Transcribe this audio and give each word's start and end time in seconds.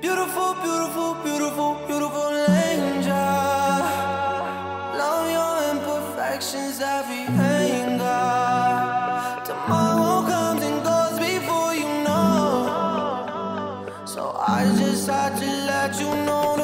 Beautiful, 0.00 0.54
beautiful, 0.64 1.14
beautiful, 1.22 1.74
beautiful 1.86 2.32
angel. 2.64 3.12
Love 4.96 5.30
your 5.30 5.54
imperfections, 5.70 6.80
every 6.80 7.26
anger. 7.44 8.24
Tomorrow 9.44 10.26
comes 10.26 10.62
and 10.62 10.82
goes 10.82 11.18
before 11.18 11.74
you 11.74 11.88
know. 12.04 13.84
So 14.06 14.34
I 14.34 14.64
just 14.78 15.04
to 15.06 15.46
let 15.68 16.00
you 16.00 16.08
know 16.24 16.56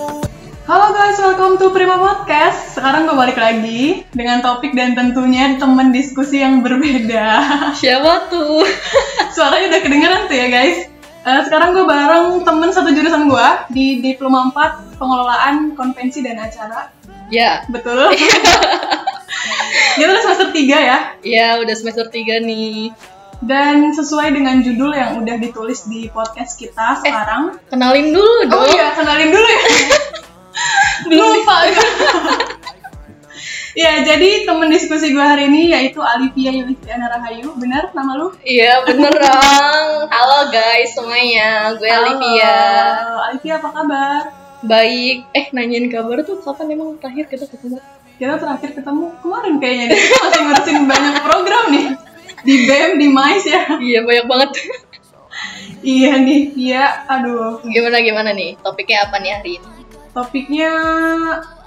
guys, 0.95 1.19
welcome 1.19 1.59
to 1.59 1.69
Prima 1.71 1.99
Podcast. 2.01 2.64
Sekarang 2.75 3.07
gue 3.07 3.15
balik 3.15 3.39
lagi 3.39 4.03
dengan 4.11 4.43
topik 4.43 4.75
dan 4.75 4.99
tentunya 4.99 5.55
temen 5.57 5.95
diskusi 5.95 6.43
yang 6.43 6.59
berbeda. 6.59 7.27
Siapa 7.73 8.27
tuh? 8.27 8.67
Suaranya 9.35 9.71
udah 9.71 9.81
kedengeran 9.81 10.23
tuh 10.27 10.35
ya 10.35 10.49
guys. 10.51 10.91
Eh, 11.25 11.41
sekarang 11.47 11.73
gue 11.73 11.87
bareng 11.87 12.43
temen 12.43 12.69
satu 12.69 12.91
jurusan 12.91 13.31
gue 13.31 13.49
di 13.71 14.03
Diploma 14.03 14.51
4 14.53 15.01
Pengelolaan 15.01 15.73
Konvensi 15.73 16.21
dan 16.21 16.37
Acara. 16.37 16.91
ya, 17.31 17.65
Betul? 17.71 18.13
Dia 19.97 20.05
udah 20.05 20.21
semester 20.21 20.49
3 20.51 20.59
ya. 20.61 20.99
ya 21.23 21.49
udah 21.63 21.75
semester 21.75 22.11
3 22.11 22.43
nih. 22.43 22.91
Dan 23.39 23.93
sesuai 23.93 24.35
dengan 24.35 24.61
judul 24.61 24.91
yang 24.91 25.23
udah 25.23 25.37
ditulis 25.39 25.87
di 25.87 26.11
podcast 26.11 26.59
kita 26.59 26.99
sekarang. 26.99 27.57
Kenalin 27.71 28.11
dulu 28.11 28.51
oh 28.51 28.51
dong. 28.51 28.67
iya, 28.69 28.91
kenalin 28.93 29.31
dulu 29.31 29.47
ya. 29.47 29.63
Belum 31.07 31.29
Lupa. 31.39 31.57
Ya, 33.75 34.07
jadi 34.07 34.47
temen 34.47 34.71
diskusi 34.71 35.11
gue 35.11 35.19
hari 35.19 35.51
ini 35.51 35.75
yaitu 35.75 35.99
Alivia 35.99 36.55
Yulistiana 36.55 37.11
Rahayu. 37.11 37.59
Benar 37.59 37.91
nama 37.91 38.15
lu? 38.15 38.31
Iya 38.47 38.87
bener 38.87 39.11
dong. 39.27 40.07
Halo 40.15 40.47
guys 40.55 40.95
semuanya, 40.95 41.75
gue 41.75 41.91
Alivia. 41.91 42.55
Halo, 43.03 43.19
Alivia 43.27 43.59
apa 43.59 43.69
kabar? 43.75 44.23
Baik. 44.63 45.27
Eh 45.35 45.51
nanyain 45.51 45.91
kabar 45.91 46.23
tuh 46.23 46.39
kapan 46.39 46.71
emang 46.71 47.03
terakhir 47.03 47.27
kita 47.27 47.51
ketemu? 47.51 47.83
Kita 48.15 48.39
terakhir 48.39 48.79
ketemu 48.79 49.11
kemarin 49.19 49.55
kayaknya. 49.59 49.87
Kita 49.91 50.23
masih 50.23 50.43
ngurusin 50.47 50.79
banyak 50.95 51.15
program 51.27 51.65
nih. 51.75 51.87
Di 52.47 52.55
BEM, 52.71 52.91
di 53.03 53.07
MICE 53.11 53.47
ya. 53.51 53.63
Iya 53.83 53.99
banyak 54.07 54.27
banget. 54.31 54.51
Iya 55.85 56.17
nih, 56.17 56.55
iya. 56.57 57.05
Aduh. 57.11 57.61
gimana 57.67 58.01
gimana 58.01 58.31
nih? 58.33 58.57
Topiknya 58.65 59.05
apa 59.05 59.21
nih 59.21 59.37
hari 59.37 59.51
ini? 59.61 59.69
Topiknya 60.17 60.71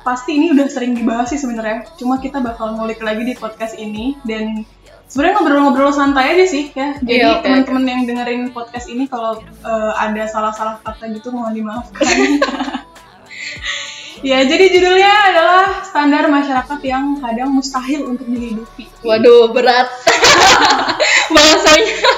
pasti 0.07 0.39
ini 0.39 0.55
udah 0.55 0.71
sering 0.71 0.95
dibahas 0.95 1.27
sih 1.27 1.39
sebenarnya. 1.39 1.83
Cuma 1.99 2.23
kita 2.23 2.39
bakal 2.39 2.79
ngulik 2.79 3.03
lagi 3.03 3.27
di 3.27 3.35
podcast 3.35 3.75
ini 3.75 4.15
dan 4.23 4.63
sebenarnya 5.11 5.43
ngobrol-ngobrol 5.43 5.91
santai 5.91 6.39
aja 6.39 6.45
sih 6.47 6.71
ya. 6.71 6.95
Jadi 7.03 7.19
Iya, 7.19 7.27
oke, 7.35 7.43
teman-teman 7.43 7.83
yang 7.83 8.01
dengerin 8.07 8.41
podcast 8.55 8.87
ini 8.87 9.11
kalau 9.11 9.43
eh, 9.43 9.91
ada 9.99 10.23
salah-salah 10.31 10.79
kata 10.79 11.11
gitu 11.11 11.35
mohon 11.35 11.51
dimaafkan. 11.51 12.07
ya, 14.31 14.47
jadi 14.47 14.65
judulnya 14.71 15.11
adalah 15.35 15.83
standar 15.83 16.31
masyarakat 16.31 16.79
yang 16.87 17.19
kadang 17.19 17.51
mustahil 17.51 18.07
untuk 18.07 18.31
dihidupi. 18.31 18.87
Waduh 19.03 19.51
berat. 19.51 19.91
Bahasanya. 21.35 22.16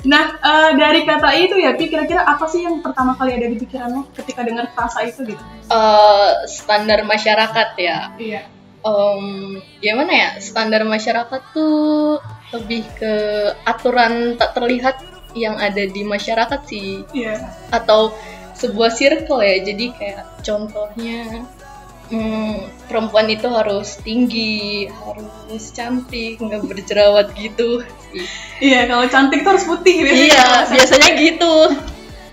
Nah, 0.00 0.24
eh, 0.40 0.70
dari 0.80 1.04
kata 1.04 1.28
itu 1.36 1.60
ya, 1.60 1.76
Pi, 1.76 1.92
kira-kira 1.92 2.24
apa 2.24 2.48
sih 2.48 2.64
yang 2.64 2.80
pertama 2.80 3.12
kali 3.12 3.36
ada 3.36 3.44
di 3.44 3.56
pikiran 3.60 3.90
lo 3.92 4.02
ketika 4.16 4.40
dengar 4.40 4.72
frasa 4.72 5.04
itu 5.04 5.28
gitu? 5.28 5.42
Eh, 5.68 6.30
standar 6.48 7.04
masyarakat 7.04 7.68
ya. 7.76 7.98
Iya. 8.16 8.42
Em, 8.80 9.60
gimana 9.84 10.08
ya 10.08 10.30
standar 10.40 10.88
masyarakat 10.88 11.52
tuh 11.52 12.16
lebih 12.48 12.80
ke 12.96 13.12
aturan 13.68 14.40
tak 14.40 14.56
terlihat 14.56 15.04
yang 15.36 15.60
ada 15.60 15.84
di 15.84 16.00
masyarakat 16.00 16.60
sih 16.64 17.04
Iya. 17.12 17.44
atau 17.68 18.16
sebuah 18.56 18.88
circle 18.88 19.44
ya 19.44 19.60
jadi 19.68 19.86
kayak 19.92 20.24
contohnya 20.40 21.44
hmm, 22.10 22.86
perempuan 22.90 23.30
itu 23.30 23.46
harus 23.48 23.96
tinggi 24.02 24.90
harus 24.90 25.64
cantik 25.70 26.42
nggak 26.42 26.66
berjerawat 26.66 27.32
gitu. 27.38 27.82
Iya, 28.58 28.90
kalau 28.90 29.06
cantik 29.06 29.46
tuh 29.46 29.54
harus 29.56 29.64
putih 29.64 30.02
biasanya. 30.04 30.26
iya 30.26 30.46
biasanya 30.66 31.10
gitu 31.16 31.54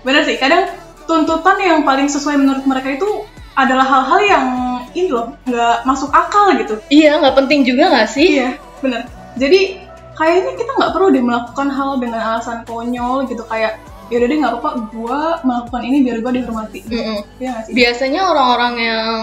Bener 0.02 0.22
sih, 0.26 0.36
kadang 0.36 0.68
tuntutan 1.06 1.56
yang 1.62 1.78
paling 1.86 2.10
sesuai 2.10 2.36
menurut 2.36 2.64
mereka 2.66 2.98
itu 2.98 3.24
adalah 3.58 3.86
hal-hal 3.86 4.20
yang 4.22 4.46
ini 4.94 5.10
loh, 5.10 5.34
nggak 5.46 5.82
masuk 5.86 6.10
akal 6.14 6.54
gitu. 6.58 6.78
iya 6.90 7.18
nggak 7.18 7.34
penting 7.34 7.66
juga 7.66 7.90
nggak 7.90 8.08
sih 8.10 8.38
Iya, 8.38 8.50
bener. 8.82 9.02
Jadi 9.38 9.78
kayaknya 10.18 10.52
kita 10.58 10.70
nggak 10.74 10.92
perlu 10.94 11.08
deh 11.14 11.22
melakukan 11.22 11.68
hal 11.70 12.02
dengan 12.02 12.20
alasan 12.22 12.66
konyol 12.66 13.30
gitu 13.30 13.46
kayak 13.46 13.78
ya 14.08 14.14
udah 14.18 14.28
deh 14.28 14.38
nggak 14.40 14.52
apa-apa, 14.56 14.70
gue 14.88 15.20
melakukan 15.44 15.82
ini 15.84 15.96
biar 16.04 16.16
gue 16.24 16.32
dihormati. 16.40 16.80
Mm-mm. 16.88 17.18
Iya 17.40 17.48
nggak 17.52 17.62
sih? 17.68 17.72
biasanya 17.76 18.20
orang-orang 18.32 18.74
yang 18.80 19.16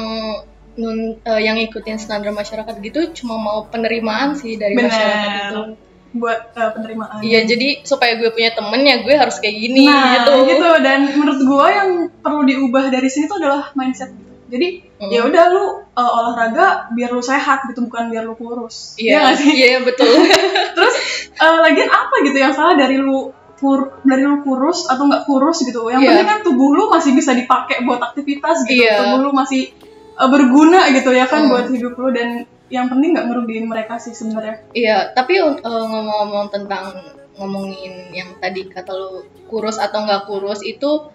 nun, 0.75 0.99
eh, 1.23 1.41
yang 1.41 1.57
ikutin 1.57 1.97
standar 1.97 2.31
masyarakat 2.35 2.75
gitu 2.83 2.99
cuma 3.23 3.39
mau 3.39 3.65
penerimaan 3.71 4.35
sih 4.35 4.59
dari 4.59 4.75
masyarakat 4.75 5.29
itu. 5.31 5.61
Bener. 5.73 5.83
Buat 6.15 6.39
eh, 6.55 6.71
penerimaan. 6.71 7.19
Iya 7.23 7.39
jadi 7.43 7.83
supaya 7.83 8.15
gue 8.15 8.31
punya 8.31 8.55
temen 8.55 8.81
ya 8.87 9.03
gue 9.03 9.15
harus 9.15 9.35
kayak 9.39 9.55
gini 9.55 9.87
nah, 9.87 10.23
gitu. 10.23 10.33
gitu. 10.47 10.69
Dan 10.83 10.99
menurut 11.15 11.41
gue 11.43 11.67
yang 11.71 11.89
perlu 12.23 12.41
diubah 12.47 12.87
dari 12.91 13.07
sini 13.11 13.27
tuh 13.27 13.39
adalah 13.39 13.71
mindset. 13.75 14.11
gitu. 14.15 14.33
Jadi 14.45 14.67
Mm. 14.95 15.11
ya 15.11 15.27
udah 15.27 15.43
lu 15.51 15.65
uh, 15.91 16.11
olahraga 16.23 16.87
biar 16.95 17.11
lu 17.11 17.19
sehat 17.19 17.67
gitu, 17.67 17.83
bukan 17.83 18.07
biar 18.07 18.23
lu 18.23 18.31
kurus. 18.39 18.95
Iya 18.95 19.27
nggak 19.27 19.35
sih? 19.43 19.51
Iya 19.51 19.83
betul. 19.83 20.07
Terus 20.79 20.95
uh, 21.35 21.59
lagian 21.67 21.91
apa 21.91 22.15
gitu 22.23 22.37
yang 22.39 22.55
salah 22.55 22.79
dari 22.79 22.95
lu 22.95 23.27
kur 23.55 23.99
dari 24.03 24.21
lu 24.21 24.41
kurus 24.41 24.85
atau 24.85 25.05
nggak 25.05 25.23
kurus 25.23 25.63
gitu? 25.63 25.87
Yang 25.87 26.01
Iya. 26.01 26.09
penting 26.11 26.27
kan 26.27 26.39
tubuh 26.43 26.69
lu 26.71 26.85
masih 26.87 27.11
bisa 27.11 27.31
dipakai 27.31 27.81
buat 27.81 28.03
aktivitas 28.03 28.63
gitu. 28.63 28.83
Iya. 28.83 28.99
Tubuh 28.99 29.19
lu 29.21 29.31
masih 29.31 29.71
uh, 30.15 30.27
berguna 30.27 30.91
gitu 30.91 31.11
ya 31.11 31.25
kan 31.25 31.47
Hmm. 31.47 31.51
buat 31.51 31.65
hidup 31.67 31.95
lu 31.95 32.11
dan 32.11 32.43
yang 32.67 32.89
penting 32.89 33.13
nggak 33.13 33.25
ngerugiin 33.25 33.65
mereka 33.65 33.95
sih 33.95 34.11
sebenarnya. 34.11 34.65
Iya 34.71 35.11
tapi 35.11 35.37
eh, 35.37 35.53
ngomong-ngomong 35.61 36.49
tentang 36.49 36.97
ngomongin 37.35 38.09
yang 38.09 38.33
tadi 38.37 38.65
kata 38.65 38.91
lu 38.91 39.21
kurus 39.45 39.75
atau 39.77 40.01
nggak 40.01 40.25
kurus 40.25 40.59
itu 40.61 41.11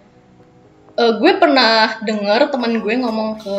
eh, 0.93 1.13
gue 1.13 1.31
pernah 1.35 1.99
denger 1.99 2.49
teman 2.49 2.77
gue 2.77 2.93
ngomong 2.95 3.29
ke 3.37 3.55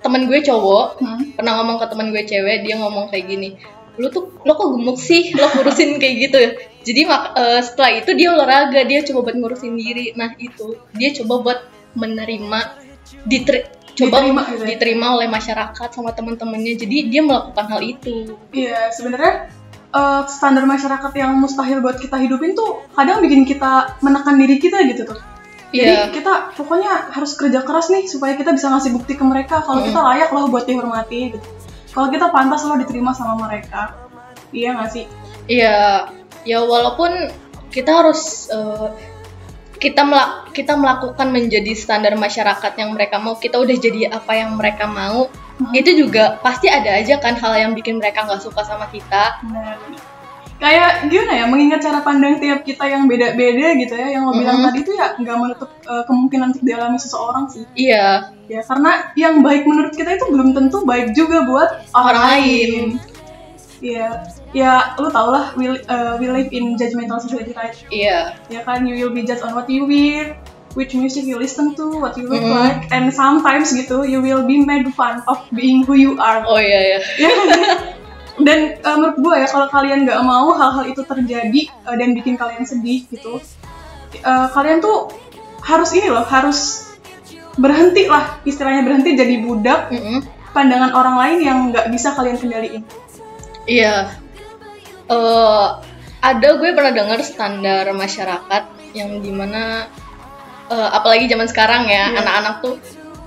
teman 0.00 0.24
gue 0.24 0.40
cowok 0.40 0.86
Hmm. 0.96 1.20
pernah 1.34 1.60
ngomong 1.60 1.76
ke 1.76 1.86
teman 1.86 2.08
gue 2.08 2.22
cewek 2.22 2.64
dia 2.64 2.76
ngomong 2.76 3.10
kayak 3.10 3.26
gini 3.26 3.48
lu 4.00 4.08
tuh 4.08 4.32
lo 4.40 4.52
kok 4.52 4.68
gemuk 4.72 4.96
sih 4.98 5.30
lo 5.32 5.46
kurusin 5.46 6.00
kayak 6.00 6.14
gitu 6.24 6.40
jadi 6.80 7.00
mak- 7.04 7.36
eh, 7.36 7.60
setelah 7.60 7.92
itu 7.94 8.10
dia 8.14 8.32
olahraga 8.32 8.80
dia 8.82 9.04
coba 9.04 9.28
buat 9.28 9.36
ngurusin 9.36 9.76
diri 9.76 10.16
nah 10.16 10.32
itu 10.34 10.66
dia 10.92 11.12
coba 11.14 11.34
buat 11.42 11.58
menerima 11.94 12.60
diteri- 13.26 13.68
coba 13.92 14.16
Diterima 14.18 14.42
gitu 14.46 14.62
ya? 14.62 14.68
diterima 14.70 15.06
oleh 15.12 15.28
masyarakat 15.28 15.88
sama 15.90 16.10
teman-temannya 16.10 16.74
jadi 16.74 16.96
dia 17.06 17.20
melakukan 17.20 17.66
hal 17.68 17.80
itu 17.82 18.32
Iya, 18.50 18.88
sebenarnya 18.88 19.52
uh, 19.90 20.22
standar 20.24 20.64
masyarakat 20.64 21.12
yang 21.12 21.36
mustahil 21.36 21.78
buat 21.78 21.98
kita 21.98 22.16
hidupin 22.16 22.54
tuh 22.54 22.86
kadang 22.90 23.20
bikin 23.20 23.44
kita 23.44 24.00
menekan 24.00 24.38
diri 24.38 24.56
kita 24.56 24.86
gitu 24.86 25.04
tuh. 25.04 25.18
Jadi 25.70 25.86
Iya. 25.86 26.10
kita 26.10 26.32
pokoknya 26.54 27.10
harus 27.10 27.34
kerja 27.34 27.62
keras 27.62 27.90
nih 27.90 28.02
supaya 28.04 28.34
kita 28.34 28.50
bisa 28.50 28.66
ngasih 28.68 28.90
bukti 28.90 29.14
ke 29.14 29.22
mereka 29.22 29.62
kalau 29.62 29.82
kita 29.84 30.00
layak 30.00 30.30
loh 30.30 30.46
buat 30.46 30.64
dihormati 30.64 31.30
gitu. 31.30 31.38
Kalau 31.90 32.08
kita 32.08 32.30
pantas 32.30 32.62
loh 32.66 32.78
diterima 32.78 33.10
sama 33.10 33.48
mereka. 33.50 33.94
Iya 34.50 34.78
nggak 34.78 34.90
sih? 34.90 35.04
Iya, 35.50 36.10
ya 36.46 36.58
walaupun 36.62 37.30
kita 37.70 37.90
harus 38.02 38.50
eh, 38.50 38.88
kita 39.80 40.04
melak 40.04 40.52
kita 40.52 40.76
melakukan 40.76 41.30
menjadi 41.30 41.72
standar 41.72 42.14
masyarakat 42.18 42.72
yang 42.76 42.92
mereka 42.92 43.16
mau, 43.16 43.38
kita 43.38 43.56
udah 43.56 43.76
jadi 43.78 44.12
apa 44.12 44.32
yang 44.36 44.58
mereka 44.58 44.84
mau, 44.84 45.30
itu 45.72 45.94
juga 45.96 46.36
pasti 46.44 46.68
ada 46.68 47.00
aja 47.00 47.16
kan 47.22 47.38
hal 47.38 47.54
yang 47.56 47.72
bikin 47.72 47.96
mereka 47.96 48.26
nggak 48.26 48.42
suka 48.42 48.66
sama 48.66 48.90
kita. 48.92 49.40
Benar. 49.46 50.09
Kayak 50.60 51.08
gimana 51.08 51.32
ya, 51.40 51.44
mengingat 51.48 51.80
cara 51.80 52.04
pandang 52.04 52.36
tiap 52.36 52.60
kita 52.62 52.84
yang 52.84 53.08
beda-beda 53.08 53.72
gitu 53.74 53.94
ya, 53.96 54.12
yang 54.12 54.28
lo 54.28 54.36
bilang 54.36 54.60
Mhm. 54.60 54.64
tadi 54.68 54.78
tuh 54.84 54.92
ya 54.92 55.16
nggak 55.16 55.36
menutup 55.40 55.70
uh, 55.88 56.04
kemungkinan 56.04 56.52
untuk 56.52 56.62
dialami 56.62 57.00
seseorang 57.00 57.48
sih. 57.48 57.64
Iya, 57.72 58.36
Ya, 58.44 58.60
karena 58.60 59.14
yang 59.14 59.40
baik 59.40 59.62
menurut 59.62 59.94
kita 59.94 60.10
itu 60.12 60.26
belum 60.26 60.52
tentu 60.52 60.82
baik 60.84 61.14
juga 61.14 61.46
buat 61.46 61.70
orang, 61.94 62.24
lain. 62.44 62.98
Iya, 63.80 64.26
ya 64.52 64.72
lu 64.98 65.08
tau 65.08 65.32
lah, 65.32 65.56
we, 65.56 65.70
uh, 65.80 66.20
we 66.20 66.28
live 66.28 66.50
in 66.50 66.76
judgmental 66.76 67.16
society, 67.16 67.56
right? 67.56 67.72
iya, 67.88 68.36
Ya 68.46 68.60
kan, 68.60 68.84
you 68.84 68.92
will 68.98 69.14
be 69.14 69.24
judged 69.24 69.40
on 69.40 69.54
what 69.54 69.64
you 69.64 69.88
wear, 69.88 70.36
which 70.74 70.92
music 70.92 71.24
you 71.24 71.40
listen 71.40 71.72
to, 71.72 71.88
what 71.96 72.12
you 72.14 72.28
look 72.28 72.42
Mhm. 72.42 72.52
like, 72.52 72.80
and 72.90 73.08
sometimes 73.08 73.72
gitu, 73.72 74.04
you 74.04 74.20
will 74.20 74.44
be 74.44 74.60
made 74.60 74.84
fun 74.92 75.24
of 75.24 75.40
being 75.50 75.88
who 75.88 75.96
you 75.96 76.20
are. 76.20 76.44
oh 76.44 76.60
iya 76.60 76.80
ya, 76.84 76.98
Ya 77.16 77.30
kan? 77.32 77.48
Dan 78.40 78.80
uh, 78.80 78.96
menurut 78.96 79.18
gue 79.20 79.34
ya, 79.44 79.48
kalau 79.48 79.68
kalian 79.68 80.08
nggak 80.08 80.20
mau 80.24 80.56
hal-hal 80.56 80.84
itu 80.88 81.04
terjadi 81.04 81.60
uh, 81.84 81.96
dan 81.96 82.16
bikin 82.16 82.40
kalian 82.40 82.64
sedih 82.64 83.04
gitu, 83.12 83.40
uh, 84.24 84.48
kalian 84.52 84.80
tuh 84.80 85.12
harus 85.60 85.92
ini 85.92 86.08
loh, 86.08 86.24
harus 86.24 86.88
berhenti 87.60 88.08
lah, 88.08 88.40
istilahnya 88.48 88.86
berhenti 88.86 89.12
jadi 89.12 89.44
budak 89.44 89.92
Mm-mm. 89.92 90.24
pandangan 90.56 90.96
orang 90.96 91.16
lain 91.20 91.38
yang 91.44 91.58
nggak 91.68 91.92
bisa 91.92 92.16
kalian 92.16 92.40
kendaliin. 92.40 92.82
iya. 93.68 94.16
Eh, 95.10 95.68
ada 96.22 96.48
gue 96.54 96.70
pernah 96.70 96.94
dengar 96.94 97.18
standar 97.26 97.90
masyarakat 97.90 98.94
yang 98.94 99.18
di 99.18 99.34
mana 99.34 99.90
eh, 100.70 100.88
apalagi 100.94 101.26
zaman 101.26 101.50
sekarang 101.50 101.90
ya 101.90 102.14
Iya. 102.14 102.22
anak-anak 102.22 102.54
tuh 102.62 102.74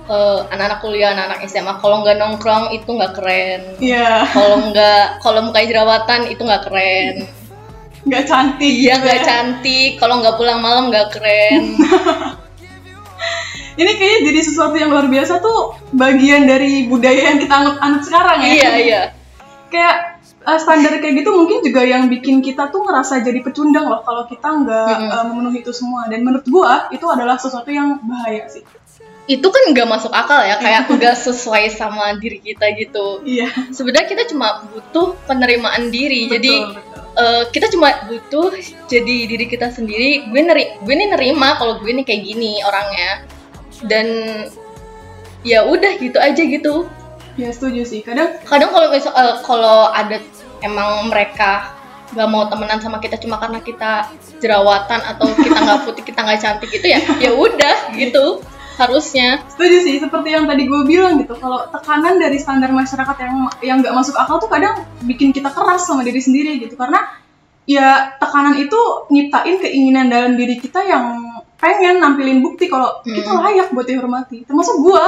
eh, 0.04 0.38
anak-anak 0.48 0.78
kuliah 0.80 1.10
anak-anak 1.12 1.40
SMA 1.46 1.74
kalau 1.78 2.02
nggak 2.02 2.16
nongkrong 2.16 2.70
itu 2.70 2.86
nggak 2.86 3.12
keren 3.14 3.60
Iya, 3.78 4.28
kalau 4.28 4.56
nggak 4.68 5.04
kalau 5.20 5.40
mukanya 5.42 5.68
jerawatan 5.70 6.20
itu 6.28 6.42
nggak 6.42 6.64
keren 6.64 7.14
nggak 8.04 8.24
cantik. 8.24 8.68
iya 8.68 9.00
nggak 9.00 9.18
ya. 9.18 9.24
cantik 9.24 9.90
kalau 9.96 10.20
nggak 10.20 10.36
pulang 10.36 10.60
malam 10.60 10.92
nggak 10.92 11.08
keren 11.10 11.62
Ini 13.74 13.90
kayaknya 13.90 14.20
jadi 14.30 14.40
sesuatu 14.40 14.78
yang 14.78 14.94
luar 14.94 15.10
biasa 15.10 15.42
tuh 15.42 15.74
bagian 15.90 16.46
dari 16.46 16.86
budaya 16.86 17.34
yang 17.34 17.42
kita 17.42 17.54
anut-anut 17.58 18.06
sekarang 18.06 18.38
ya. 18.38 18.46
iya 18.46 18.70
iya 18.78 19.02
Kayak 19.66 20.22
eh, 20.46 20.58
standar 20.62 20.94
kayak 21.02 21.18
gitu 21.18 21.34
mungkin 21.34 21.58
juga 21.58 21.82
yang 21.82 22.06
bikin 22.06 22.38
kita 22.38 22.70
tuh 22.70 22.86
ngerasa 22.86 23.18
jadi 23.18 23.42
pecundang 23.42 23.90
loh 23.90 24.06
kalau 24.06 24.30
kita 24.30 24.46
nggak 24.46 24.86
Mm-mm. 24.94 25.10
eh, 25.10 25.24
memenuhi 25.26 25.58
itu 25.66 25.74
semua. 25.74 26.06
Dan 26.06 26.22
menurut 26.22 26.46
gua 26.46 26.86
itu 26.94 27.02
adalah 27.10 27.34
sesuatu 27.34 27.66
yang 27.66 27.98
bahaya 28.06 28.46
sih. 28.46 28.62
Itu 29.24 29.44
kan 29.44 29.72
nggak 29.72 29.88
masuk 29.88 30.12
akal 30.12 30.40
ya 30.40 30.56
kayak 30.56 30.84
nggak 30.92 31.16
sesuai 31.16 31.68
sama 31.68 32.12
diri 32.16 32.38
kita 32.38 32.68
gitu 32.74 33.24
Iya. 33.24 33.48
sebenarnya 33.70 34.06
kita 34.06 34.22
cuma 34.28 34.68
butuh 34.68 35.16
penerimaan 35.24 35.88
diri 35.88 36.28
jadi 36.28 36.52
Betul, 36.60 36.76
betul. 36.76 37.00
eh, 37.16 37.42
kita 37.48 37.66
cuma 37.72 37.88
butuh 38.04 38.48
jadi 38.84 39.16
diri 39.24 39.46
kita 39.46 39.68
sendiri 39.68 40.28
gue 40.28 40.40
neri 40.40 40.76
gue 40.78 40.94
nih 40.94 41.08
nerima 41.10 41.56
kalau 41.56 41.80
gue 41.80 41.88
nih 41.90 42.04
kayak 42.04 42.22
gini 42.22 42.60
orangnya 42.60 43.24
dan 43.84 44.06
ya 45.42 45.64
udah 45.64 45.92
gitu 45.96 46.16
aja 46.16 46.40
gitu 46.40 46.88
Ya 47.34 47.50
setuju 47.50 47.82
sih. 47.82 47.98
Kadang 47.98 48.38
kadang 48.46 48.70
kalau 48.70 48.94
misal 48.94 49.10
eh, 49.10 49.42
kalau 49.42 49.90
ada 49.90 50.22
emang 50.62 51.10
mereka 51.10 51.74
nggak 52.14 52.28
mau 52.30 52.46
temenan 52.46 52.78
sama 52.78 53.02
kita 53.02 53.18
cuma 53.18 53.42
karena 53.42 53.58
kita 53.58 54.06
jerawatan 54.38 55.02
atau 55.02 55.26
kita 55.34 55.58
nggak 55.58 55.80
putih 55.90 56.04
kita 56.06 56.22
nggak 56.22 56.38
cantik 56.38 56.70
gitu 56.70 56.86
ya 56.86 57.02
ya 57.18 57.34
udah 57.34 57.90
gitu 57.90 58.38
harusnya 58.74 59.38
setuju 59.46 59.76
sih 59.82 59.96
seperti 59.98 60.28
yang 60.30 60.44
tadi 60.44 60.66
gue 60.66 60.80
bilang 60.82 61.14
gitu 61.16 61.34
kalau 61.34 61.62
tekanan 61.70 62.18
dari 62.18 62.36
standar 62.36 62.70
masyarakat 62.70 63.16
yang 63.18 63.36
yang 63.62 63.76
nggak 63.78 63.94
masuk 63.94 64.14
akal 64.14 64.38
tuh 64.38 64.50
kadang 64.50 64.74
bikin 65.02 65.30
kita 65.30 65.48
keras 65.48 65.86
sama 65.86 66.02
diri 66.02 66.18
sendiri 66.18 66.58
gitu 66.58 66.74
karena 66.74 66.98
ya 67.64 68.18
tekanan 68.18 68.58
itu 68.58 68.76
nyiptain 69.08 69.56
keinginan 69.56 70.10
dalam 70.10 70.34
diri 70.34 70.58
kita 70.58 70.82
yang 70.82 71.22
pengen 71.56 71.96
nampilin 71.96 72.42
bukti 72.42 72.66
kalau 72.66 73.00
kita 73.00 73.30
Hmm. 73.30 73.40
layak 73.40 73.70
buat 73.70 73.86
dihormati 73.86 74.42
termasuk 74.44 74.76
gue 74.80 75.04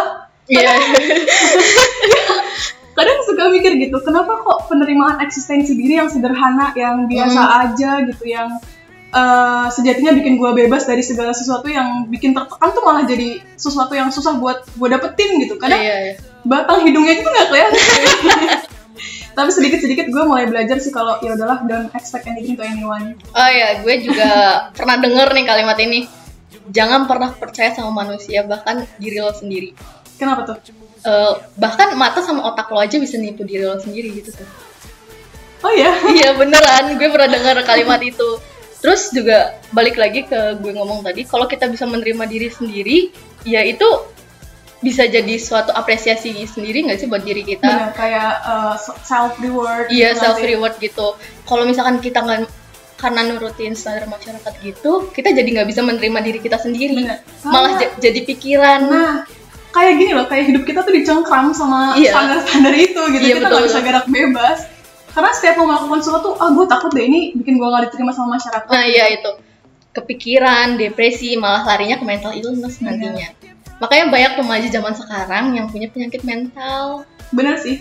Iya. 0.46 0.70
kadang 2.96 3.18
suka 3.28 3.52
mikir 3.52 3.76
gitu 3.76 3.98
kenapa 4.00 4.40
kok 4.40 4.72
penerimaan 4.72 5.20
eksistensi 5.20 5.76
diri 5.76 6.00
yang 6.00 6.08
sederhana 6.08 6.72
yang 6.72 7.04
biasa 7.04 7.40
Hmm. 7.42 7.60
aja 7.68 7.90
gitu 8.08 8.24
yang 8.24 8.48
eh, 9.08 9.66
sejatinya 9.68 10.12
bikin 10.12 10.34
gue 10.36 10.50
bebas 10.56 10.84
dari 10.84 11.00
segala 11.00 11.30
sesuatu 11.30 11.66
yang 11.66 12.06
bikin 12.06 12.32
tertekan 12.32 12.70
tuh 12.70 12.82
malah 12.82 13.04
jadi 13.04 13.42
sesuatu 13.54 13.92
yang 13.92 14.10
susah 14.10 14.34
buat 14.36 14.66
gue 14.66 14.88
dapetin 14.88 15.38
gitu 15.40 15.56
kadang 15.56 15.78
Iya, 15.78 15.96
iya. 16.02 16.14
batang 16.42 16.82
hidungnya 16.82 17.18
itu 17.18 17.26
nggak 17.26 17.46
kelihatan 17.46 17.82
tapi 19.36 19.50
sedikit 19.52 19.78
sedikit 19.78 20.06
gue 20.08 20.22
mulai 20.24 20.48
belajar 20.48 20.80
sih 20.80 20.88
kalau 20.88 21.20
ya 21.20 21.36
udahlah 21.36 21.60
don't 21.68 21.92
expect 21.92 22.24
anything 22.24 22.56
to 22.56 22.64
anyone 22.64 23.12
Oh 23.30 23.50
ya, 23.52 23.84
gue 23.84 23.94
juga 24.00 24.30
pernah 24.78 24.96
denger 24.96 25.28
nih 25.28 25.44
kalimat 25.44 25.76
ini. 25.76 26.08
Jangan 26.66 27.04
pernah 27.04 27.30
percaya 27.30 27.70
sama 27.70 27.92
manusia, 27.94 28.42
bahkan 28.42 28.88
diri 28.96 29.20
lo 29.20 29.30
sendiri. 29.30 29.76
kenapa 30.16 30.48
tuh 30.48 30.56
Eh, 31.06 31.32
bahkan 31.54 31.94
mata 31.94 32.18
sama 32.18 32.48
otak 32.50 32.66
lo 32.72 32.80
aja 32.80 32.96
bisa 32.96 33.14
nipu 33.14 33.44
diri 33.44 33.62
lo 33.62 33.76
sendiri 33.76 34.10
gitu 34.16 34.34
tuh. 34.34 34.48
oh 35.62 35.70
ya 35.70 35.92
Iya 36.08 36.34
beneran, 36.34 36.96
gue 36.96 37.06
pernah 37.06 37.28
dengar 37.30 37.56
kalimat 37.62 38.00
itu. 38.00 38.40
Terus 38.80 39.08
juga 39.10 39.56
balik 39.72 39.96
lagi 39.96 40.24
ke 40.24 40.60
gue 40.60 40.72
ngomong 40.72 41.00
tadi, 41.02 41.24
kalau 41.24 41.48
kita 41.48 41.66
bisa 41.66 41.88
menerima 41.88 42.24
diri 42.28 42.48
sendiri, 42.52 42.98
ya 43.42 43.64
itu 43.64 43.86
bisa 44.84 45.08
jadi 45.08 45.40
suatu 45.40 45.72
apresiasi 45.72 46.36
sendiri 46.44 46.84
nggak 46.84 47.00
sih 47.00 47.08
buat 47.08 47.24
diri 47.24 47.42
kita? 47.42 47.64
benar 47.64 47.90
kayak 47.96 48.32
self 49.02 49.34
reward 49.40 49.88
Iya 49.88 50.12
self 50.12 50.36
reward 50.38 50.76
gitu. 50.78 51.16
Kalau 51.48 51.64
misalkan 51.64 51.98
kita 52.04 52.20
nggak 52.22 52.44
karena 53.00 53.28
nurutin 53.28 53.72
standar 53.76 54.08
masyarakat 54.08 54.52
gitu, 54.64 55.08
kita 55.12 55.32
jadi 55.32 55.48
nggak 55.48 55.68
bisa 55.68 55.80
menerima 55.84 56.18
diri 56.24 56.38
kita 56.40 56.56
sendiri, 56.60 57.08
Bener. 57.08 57.20
malah 57.44 57.76
jadi 58.00 58.20
pikiran. 58.24 58.80
Nah, 58.88 59.14
kayak 59.72 60.00
gini 60.00 60.12
loh, 60.16 60.24
kayak 60.28 60.48
hidup 60.48 60.64
kita 60.64 60.80
tuh 60.80 60.92
dicengkram 60.96 61.52
sama 61.52 61.92
Iya. 62.00 62.12
standar-standar 62.16 62.72
itu 62.72 63.00
gitu. 63.12 63.24
Iya, 63.24 63.34
kita 63.36 63.46
nggak 63.52 63.66
bisa 63.68 63.80
gerak 63.84 64.06
bebas. 64.08 64.58
Karena 65.16 65.32
setiap 65.32 65.56
mau 65.56 65.72
melakukan 65.72 66.04
sesuatu, 66.04 66.36
ah 66.36 66.52
gue 66.52 66.68
takut 66.68 66.92
deh 66.92 67.08
ini 67.08 67.32
bikin 67.32 67.56
gue 67.56 67.64
gak 67.64 67.88
diterima 67.88 68.12
sama 68.12 68.36
masyarakat. 68.36 68.68
Nah 68.68 68.84
iya 68.84 69.08
itu 69.16 69.32
kepikiran, 69.96 70.76
depresi, 70.76 71.40
malah 71.40 71.64
larinya 71.64 71.96
ke 71.96 72.04
mental 72.04 72.36
illness 72.36 72.84
nantinya. 72.84 73.32
Makanya 73.80 74.12
banyak 74.12 74.32
remaja 74.44 74.68
zaman 74.68 74.92
sekarang 74.92 75.44
yang 75.56 75.72
punya 75.72 75.88
penyakit 75.88 76.20
mental. 76.20 77.08
Bener 77.32 77.56
sih. 77.56 77.80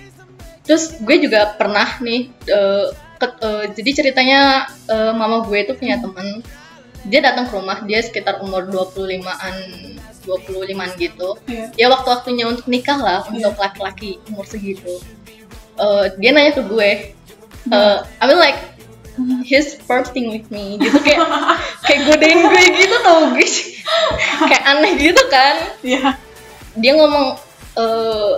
Terus 0.64 0.96
gue 1.04 1.28
juga 1.28 1.60
pernah 1.60 2.00
nih, 2.00 2.32
eh, 2.48 2.88
ke- 3.20 3.40
eh, 3.44 3.66
jadi 3.76 3.92
ceritanya 4.00 4.72
eh, 4.88 5.12
mama 5.12 5.44
gue 5.44 5.60
itu 5.60 5.76
punya 5.76 6.00
temen, 6.00 6.40
dia 7.04 7.20
datang 7.20 7.52
ke 7.52 7.54
rumah, 7.54 7.84
dia 7.84 8.00
sekitar 8.00 8.40
umur 8.40 8.64
25-an, 8.72 9.56
25-an 10.24 10.90
gitu. 10.96 11.36
Iya. 11.52 11.68
Ya 11.76 11.88
waktu-waktunya 11.92 12.48
untuk 12.48 12.66
nikah 12.72 12.96
lah, 12.98 13.28
untuk 13.28 13.60
laki-laki 13.60 14.24
umur 14.32 14.48
segitu. 14.48 15.04
Eh, 15.76 16.06
dia 16.16 16.32
nanya 16.32 16.56
ke 16.56 16.64
gue, 16.64 17.12
eh, 17.72 17.98
I 18.22 18.24
mean 18.28 18.38
like, 18.38 18.60
he's 19.48 19.80
flirting 19.80 20.28
with 20.30 20.50
me, 20.52 20.76
gitu. 20.78 20.98
Kayak 21.02 21.24
kayak 21.88 22.00
godain 22.10 22.40
gue 22.44 22.64
gitu 22.84 22.96
tau 23.00 23.32
gue, 23.32 23.48
kayak 24.50 24.64
aneh 24.68 24.94
gitu 25.00 25.24
kan. 25.32 25.56
Iya. 25.82 26.20
dia 26.76 26.92
ngomong 26.92 27.40
eh 27.80 28.34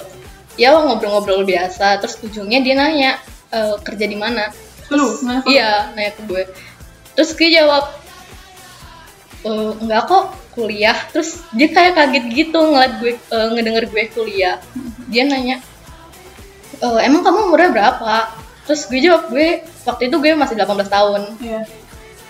ya 0.62 0.77
ngobrol-ngobrol 0.77 1.41
biasa 1.41 1.97
terus 1.97 2.21
ujungnya 2.21 2.62
dia 2.62 2.77
nanya 2.77 3.12
"Eh, 3.50 3.74
kerja 3.81 4.06
di 4.06 4.13
mana. 4.13 4.53
Lu, 4.94 5.09
nah, 5.25 5.41
iya 5.50 5.89
nanya 5.97 6.13
ke 6.13 6.21
gue. 6.29 6.44
Terus 7.18 7.33
gue 7.33 7.50
jawab 7.50 7.89
"Eh, 9.41 9.71
enggak 9.81 10.06
kok 10.06 10.25
kuliah. 10.53 10.97
Terus 11.09 11.41
dia 11.53 11.69
kayak 11.74 11.97
kaget 11.97 12.25
gitu 12.29 12.59
ngeliat 12.62 12.94
gue 13.01 13.18
eh, 13.18 13.47
ngedenger 13.57 13.89
gue 13.89 14.03
kuliah. 14.13 14.62
Dia 15.09 15.25
nanya 15.25 15.57
"Eh, 16.77 17.00
emang 17.09 17.25
kamu 17.25 17.50
umurnya 17.50 17.74
berapa 17.74 18.15
terus 18.67 18.85
gue 18.85 18.99
jawab 18.99 19.31
gue 19.31 19.47
waktu 19.81 20.03
itu 20.05 20.15
gue 20.17 20.31
masih 20.33 20.53
18 20.53 20.67
tahun 20.85 21.21
Iya. 21.39 21.61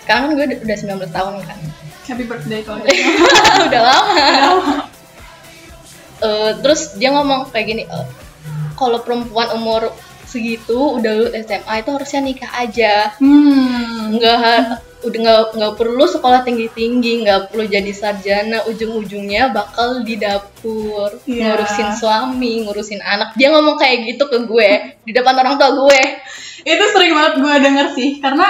sekarang 0.00 0.22
kan 0.22 0.30
gue 0.32 0.44
udah 0.46 0.58
udah 0.62 0.76
19 1.02 1.10
tahun 1.10 1.34
kan 1.42 1.58
Happy 2.06 2.24
birthday 2.24 2.60
kalau 2.62 2.80
gitu. 2.86 3.66
udah 3.66 3.82
lama 3.82 4.24
Eh, 6.18 6.50
terus 6.58 6.94
dia 6.94 7.10
ngomong 7.10 7.46
kayak 7.48 7.66
gini 7.68 7.82
eh, 7.84 8.06
kalau 8.74 8.98
perempuan 8.98 9.54
umur 9.54 9.94
segitu 10.28 11.00
udah 11.00 11.12
lulus 11.16 11.34
SMA 11.48 11.74
itu 11.80 11.90
harusnya 11.90 12.20
nikah 12.20 12.52
aja 12.52 13.16
Hmm. 13.16 14.12
nggak 14.12 14.36
udah 14.98 15.18
nggak 15.24 15.42
nggak 15.56 15.74
perlu 15.78 16.04
sekolah 16.04 16.42
tinggi 16.42 16.66
tinggi 16.74 17.22
nggak 17.22 17.48
perlu 17.48 17.64
jadi 17.64 17.92
sarjana 17.94 18.66
ujung 18.66 18.98
ujungnya 18.98 19.48
bakal 19.48 20.02
di 20.02 20.18
dapur 20.18 21.16
Iya. 21.24 21.54
ngurusin 21.54 21.90
suami 21.94 22.66
ngurusin 22.66 22.98
anak 23.00 23.32
dia 23.38 23.48
ngomong 23.48 23.78
kayak 23.78 24.10
gitu 24.10 24.26
ke 24.26 24.38
gue 24.42 24.70
di 25.06 25.12
depan 25.14 25.38
orang 25.38 25.54
tua 25.56 25.70
gue 25.72 26.02
Itu 26.58 26.84
sering 26.90 27.14
banget 27.14 27.38
gue 27.38 27.54
denger 27.64 27.86
sih, 27.94 28.18
karena 28.18 28.44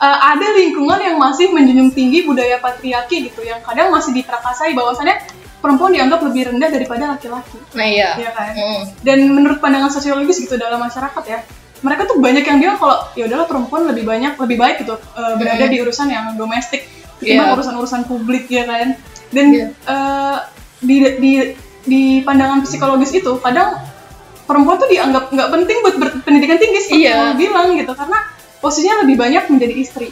uh, 0.00 0.18
ada 0.32 0.46
lingkungan 0.56 0.96
yang 0.96 1.20
masih 1.20 1.52
menjunjung 1.52 1.92
tinggi 1.92 2.24
budaya 2.24 2.56
patriarki 2.56 3.28
gitu, 3.28 3.44
yang 3.44 3.60
kadang 3.60 3.92
masih 3.92 4.16
diprakasai 4.16 4.72
bahwasannya 4.72 5.20
perempuan 5.60 5.92
dianggap 5.92 6.20
lebih 6.22 6.48
rendah 6.48 6.68
daripada 6.68 7.04
laki-laki. 7.10 7.56
nah 7.72 7.84
iya 7.84 8.16
Iya 8.16 8.30
kan? 8.32 8.50
Hmm. 8.52 8.82
dan 9.00 9.18
menurut 9.28 9.58
pandangan 9.58 9.88
sosiologis 9.88 10.40
gitu 10.40 10.56
dalam 10.56 10.80
masyarakat 10.80 11.24
ya 11.24 11.38
mereka 11.80 12.04
tuh 12.04 12.16
banyak 12.18 12.42
yang 12.42 12.58
bilang 12.58 12.76
kalau 12.76 12.96
ya 13.14 13.24
udahlah 13.24 13.44
perempuan 13.44 13.84
lebih 13.86 14.04
banyak 14.04 14.36
lebih 14.36 14.56
baik 14.56 14.76
gitu 14.80 14.96
uh, 14.96 15.34
berada 15.36 15.64
Mhm. 15.64 15.72
di 15.72 15.76
urusan 15.80 16.08
yang 16.08 16.24
domestik 16.34 16.84
ketimbang 17.16 17.46
Iya. 17.46 17.54
urusan-urusan 17.54 18.00
publik 18.04 18.48
ya 18.48 18.64
kan 18.64 18.96
dan 19.30 19.46
Iya. 19.48 19.66
uh, 19.86 20.38
di, 20.78 20.96
di 21.16 21.32
di 21.82 22.02
pandangan 22.20 22.60
psikologis 22.62 23.12
itu 23.14 23.32
kadang 23.38 23.80
perempuan 24.44 24.76
tuh 24.76 24.88
dianggap 24.88 25.28
nggak 25.28 25.48
penting 25.50 25.76
buat 25.80 25.96
berpendidikan 25.96 26.56
tinggi 26.56 26.80
seperti 26.80 27.00
Iya. 27.02 27.12
yang 27.32 27.38
bilang 27.38 27.68
gitu 27.74 27.92
karena 27.92 28.18
posisinya 28.58 29.04
lebih 29.04 29.16
banyak 29.16 29.44
menjadi 29.46 29.74
istri 29.74 30.08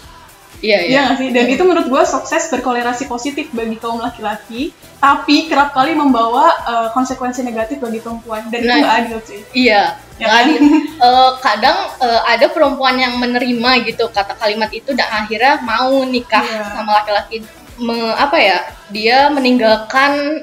iya 0.58 0.78
Iya 0.78 0.78
iya 0.84 1.00
nggak 1.06 1.16
sih? 1.16 1.28
Dan 1.30 1.44
itu 1.46 1.62
menurut 1.62 1.86
gue 1.86 2.02
sukses 2.04 2.42
berkolerasi 2.48 3.06
positif 3.06 3.46
bagi 3.50 3.76
kaum 3.76 3.98
laki-laki, 3.98 4.70
tapi 4.96 5.46
kerap 5.46 5.70
kali 5.70 5.94
membawa 5.94 6.50
uh, 6.62 6.88
konsekuensi 6.90 7.40
negatif 7.40 7.78
bagi 7.78 7.98
perempuan 7.98 8.46
dan 8.48 8.58
itu 8.58 8.66
Nah. 8.66 8.78
nggak 8.78 8.96
adil 9.00 9.18
sih. 9.22 9.40
Iya, 9.54 9.82
Ya 10.18 10.24
nggak 10.24 10.34
kan? 10.34 10.44
adil. 10.44 10.58
Eh, 10.98 11.30
kadang 11.38 11.78
eh, 11.96 12.20
ada 12.26 12.46
perempuan 12.48 12.98
yang 12.98 13.14
menerima 13.16 13.70
gitu 13.86 14.10
kata 14.10 14.34
kalimat 14.34 14.66
itu 14.70 14.90
dan 14.92 15.06
akhirnya 15.14 15.62
mau 15.62 16.02
nikah 16.02 16.42
Iya. 16.42 16.74
sama 16.74 16.90
laki-laki. 16.98 17.36
Me- 17.78 18.18
apa 18.18 18.34
ya? 18.36 18.58
Dia 18.90 19.30
meninggalkan 19.30 20.42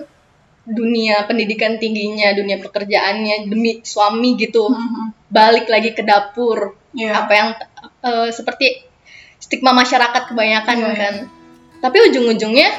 dunia 0.66 1.28
pendidikan 1.28 1.76
tingginya, 1.76 2.32
dunia 2.32 2.58
pekerjaannya 2.58 3.46
demi 3.46 3.84
suami 3.84 4.34
gitu. 4.36 4.72
Mhm. 4.72 5.28
Balik 5.28 5.68
lagi 5.68 5.92
ke 5.92 6.02
dapur. 6.02 6.80
Iya. 6.96 7.12
Apa 7.20 7.32
yang 7.36 7.50
eh, 8.02 8.30
seperti 8.32 8.85
stigma 9.46 9.72
masyarakat 9.72 10.26
kebanyakan 10.26 10.76
Iya, 10.76 10.88
iya. 10.88 10.98
kan 10.98 11.16
tapi 11.80 11.98
ujung-ujungnya 12.10 12.70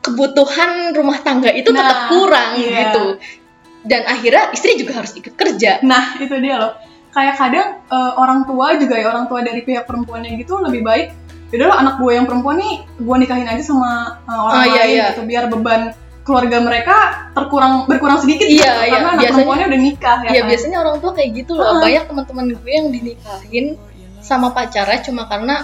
kebutuhan 0.00 0.92
rumah 0.92 1.18
tangga 1.18 1.50
itu 1.50 1.72
Nah, 1.72 1.80
tetap 1.80 1.98
kurang 2.08 2.50
iya. 2.54 2.92
gitu 2.92 3.04
dan 3.84 4.06
akhirnya 4.06 4.52
istri 4.52 4.76
juga 4.76 5.02
harus 5.02 5.12
ikut 5.12 5.34
kerja 5.34 5.80
Nah, 5.82 6.16
itu 6.16 6.32
dia 6.38 6.56
loh. 6.56 6.72
Kayak 7.10 7.34
kadang 7.36 7.68
eh, 7.84 8.12
orang 8.16 8.42
tua 8.42 8.74
juga 8.74 8.96
ya, 8.96 9.06
orang 9.06 9.28
tua 9.28 9.38
dari 9.40 9.60
pihak 9.60 9.84
perempuannya 9.84 10.34
gitu 10.34 10.58
lebih 10.58 10.82
baik. 10.82 11.06
Yaudah 11.52 11.66
loh, 11.68 11.78
anak 11.78 11.94
gue 12.02 12.10
yang 12.10 12.26
perempuan 12.26 12.58
nih, 12.58 12.82
gue 12.82 13.16
nikahin 13.20 13.46
aja 13.46 13.62
sama 13.62 14.18
eh, 14.24 14.34
orang 14.34 14.62
iya, 14.64 14.74
lain 14.74 14.88
iya. 14.90 15.04
gitu, 15.12 15.22
biar 15.22 15.44
beban 15.46 15.94
keluarga 16.24 16.58
mereka 16.58 16.96
terkurang 17.36 17.84
berkurang 17.86 18.18
sedikit 18.18 18.48
Iya, 18.48 18.56
gitu. 18.56 18.66
iya. 18.66 18.90
karena 18.90 19.06
anak 19.06 19.20
Biasanya- 19.20 19.30
perempuannya 19.36 19.66
udah 19.68 19.80
nikah 19.84 20.18
ya. 20.18 20.26
ya 20.26 20.40
kan? 20.42 20.48
biasanya 20.50 20.76
orang 20.80 20.96
tua 20.98 21.10
kayak 21.12 21.30
gitu 21.36 21.52
loh 21.54 21.64
Heeh. 21.68 21.82
banyak 21.84 22.04
teman-teman 22.08 22.44
gue 22.50 22.72
yang 22.72 22.88
dinikahin 22.90 23.66
sama 24.18 24.48
pacarnya 24.50 24.98
cuma 25.04 25.22
karena 25.28 25.54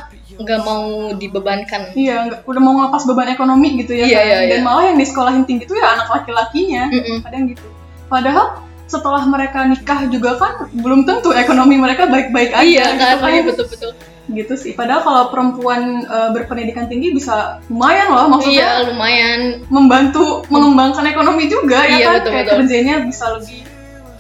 nggak 0.41 0.61
mau 0.61 0.85
dibebankan 1.15 1.93
Iya, 1.93 2.17
nggak- 2.27 2.43
udah 2.45 2.61
mau 2.61 2.73
ngelepas 2.75 3.03
beban 3.05 3.29
ekonomi 3.29 3.77
gitu 3.79 3.93
ya. 3.93 4.05
Iya, 4.05 4.17
kan? 4.17 4.27
iya, 4.27 4.39
Dan 4.49 4.59
iya. 4.59 4.65
malah 4.65 4.85
yang 4.85 4.97
di 4.97 5.05
sekolahin 5.05 5.45
tinggi 5.45 5.65
itu 5.65 5.75
ya 5.75 5.87
anak 5.93 6.09
laki-lakinya. 6.09 6.85
Kadang 7.21 7.43
gitu. 7.47 7.67
Padahal 8.07 8.47
setelah 8.85 9.23
mereka 9.25 9.63
nikah 9.65 10.01
juga 10.07 10.35
kan 10.35 10.53
belum 10.75 11.05
tentu 11.05 11.31
ekonomi 11.33 11.77
mereka 11.77 12.09
baik-baik 12.09 12.51
aja 12.51 12.67
iya 12.67 12.85
gitu 12.89 12.99
kan 12.99 13.17
kan. 13.17 13.31
iya 13.31 13.43
betul-betul 13.47 13.91
gitu 14.31 14.55
sih 14.57 14.75
padahal 14.75 15.01
kalau 15.01 15.23
perempuan 15.31 15.83
eh, 16.03 16.31
berpendidikan 16.33 16.87
tinggi 16.87 17.11
bisa 17.11 17.63
lumayan 17.67 18.11
loh 18.11 18.27
maksudnya 18.29 18.59
iya 18.59 18.71
lumayan 18.85 19.41
membantu 19.69 20.43
mengembangkan 20.49 21.07
ekonomi 21.07 21.47
juga 21.47 21.83
ya 21.83 21.91
Iya, 21.93 22.03
kan 22.05 22.15
betul, 22.17 22.31
kayak 22.33 22.45
betul. 22.45 22.59
kerjanya 22.59 22.95
bisa 23.05 23.25
lebih 23.31 23.61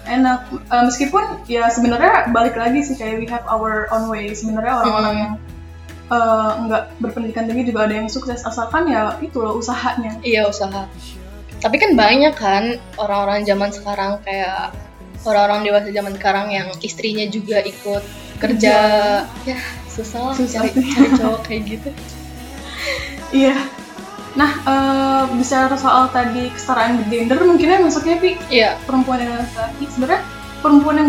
enak 0.06 0.38
Eh, 0.64 0.82
meskipun 0.84 1.22
ya 1.46 1.66
sebenarnya 1.66 2.30
balik 2.30 2.54
lagi 2.54 2.78
sih 2.80 2.94
kayak 2.94 3.14
we 3.16 3.26
have 3.26 3.42
our 3.46 3.90
own 3.90 4.06
way 4.06 4.30
sebenarnya 4.30 4.74
orang-orang 4.76 5.10
Hmm. 5.10 5.20
yang 5.20 5.32
nggak 6.10 6.98
berpendidikan 6.98 7.46
tinggi 7.46 7.70
juga 7.70 7.86
ada 7.86 7.94
yang 7.94 8.10
sukses. 8.10 8.42
Asalkan 8.42 8.90
ya 8.90 9.14
itu 9.22 9.38
loh 9.38 9.56
usahanya. 9.56 10.18
Iya 10.26 10.50
usaha. 10.50 10.90
Tapi 11.60 11.76
kan 11.78 11.94
banyak 11.94 12.34
kan 12.34 12.80
orang-orang 12.98 13.46
zaman 13.46 13.70
sekarang 13.70 14.18
kayak 14.26 14.74
orang-orang 15.22 15.60
dewasa 15.68 15.88
zaman 15.92 16.12
sekarang 16.16 16.46
yang 16.50 16.68
istrinya 16.82 17.26
juga 17.30 17.62
ikut 17.62 18.02
kerja. 18.42 18.76
Ya 19.46 19.58
susah 19.90 20.32
lah 20.32 20.34
Susah. 20.34 20.64
cari, 20.64 20.70
cari 20.82 21.08
cowok 21.14 21.40
kayak 21.46 21.62
gitu. 21.78 21.90
Iya. 23.30 23.56
Nah 24.34 24.50
eh, 24.66 25.22
bicara 25.36 25.76
soal 25.76 26.10
tadi 26.10 26.48
kesetaraan 26.50 27.06
gender 27.06 27.38
mungkinnya 27.42 27.82
masuknya 27.82 28.16
Pi 28.18 28.34
iya. 28.50 28.74
perempuan 28.82 29.22
dan 29.22 29.46
laki-laki. 29.46 29.84
Sebenarnya 29.92 30.22
perempuan 30.60 30.96
yang 31.00 31.08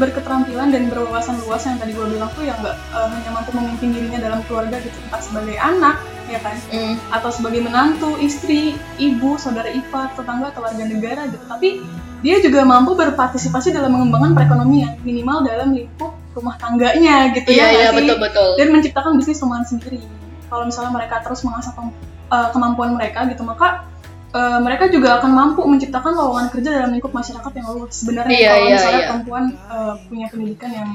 berketerampilan 0.00 0.68
dan 0.72 0.82
berwawasan 0.88 1.36
luas 1.44 1.64
yang 1.68 1.76
tadi 1.76 1.92
gue 1.92 2.06
bilang 2.08 2.28
tuh 2.32 2.44
yang 2.44 2.56
nggak 2.60 2.76
eh, 2.76 3.08
hanya 3.08 3.30
mampu 3.32 3.50
memimpin 3.52 3.88
dirinya 3.92 4.20
dalam 4.20 4.40
keluarga 4.48 4.80
gitu 4.80 4.96
entah 5.08 5.22
sebagai 5.22 5.56
anak 5.60 5.96
ya 6.28 6.40
kan 6.44 6.56
Mm, 6.68 7.00
atau 7.08 7.30
sebagai 7.32 7.64
menantu 7.64 8.20
istri 8.20 8.76
ibu 9.00 9.40
saudara 9.40 9.72
ipar 9.72 10.12
tetangga 10.12 10.52
atau 10.52 10.60
warga 10.60 10.84
negara 10.84 11.24
gitu 11.32 11.40
tapi 11.48 11.80
dia 12.20 12.36
juga 12.44 12.68
mampu 12.68 12.92
berpartisipasi 12.92 13.72
dalam 13.72 13.96
mengembangkan 13.96 14.36
perekonomian 14.36 15.00
minimal 15.06 15.40
dalam 15.48 15.72
lingkup 15.72 16.12
rumah 16.36 16.60
tangganya 16.60 17.32
gitu 17.32 17.48
iya 17.50 17.72
ya 17.72 17.72
iya 17.72 17.88
sih? 17.90 17.96
betul 17.96 18.16
betul 18.20 18.48
dan 18.60 18.68
menciptakan 18.70 19.16
bisnis 19.16 19.40
rumahan 19.42 19.66
sendiri. 19.66 20.02
Kalau 20.48 20.64
misalnya 20.64 20.92
mereka 20.96 21.20
terus 21.20 21.44
mengasah 21.44 21.72
eh, 21.76 22.48
kemampuan 22.52 22.96
mereka 22.96 23.28
gitu, 23.28 23.44
maka 23.44 23.84
eh, 24.28 24.58
mereka 24.58 24.84
juga 24.88 25.18
akan 25.18 25.30
mampu 25.30 25.60
menciptakan 25.64 26.12
lowongan 26.12 26.46
kerja 26.50 26.68
dalam 26.74 26.90
lingkup 26.92 27.10
masyarakat 27.10 27.52
yang 27.54 27.68
luas. 27.70 27.92
Sebenarnya 27.94 28.32
Iya, 28.34 28.48
kalau 28.48 28.60
iya, 28.60 28.74
misalnya 28.74 28.98
iya. 28.98 29.08
perempuan 29.08 29.44
eh, 29.52 29.94
punya 30.06 30.26
pendidikan 30.28 30.70
yang 30.70 30.90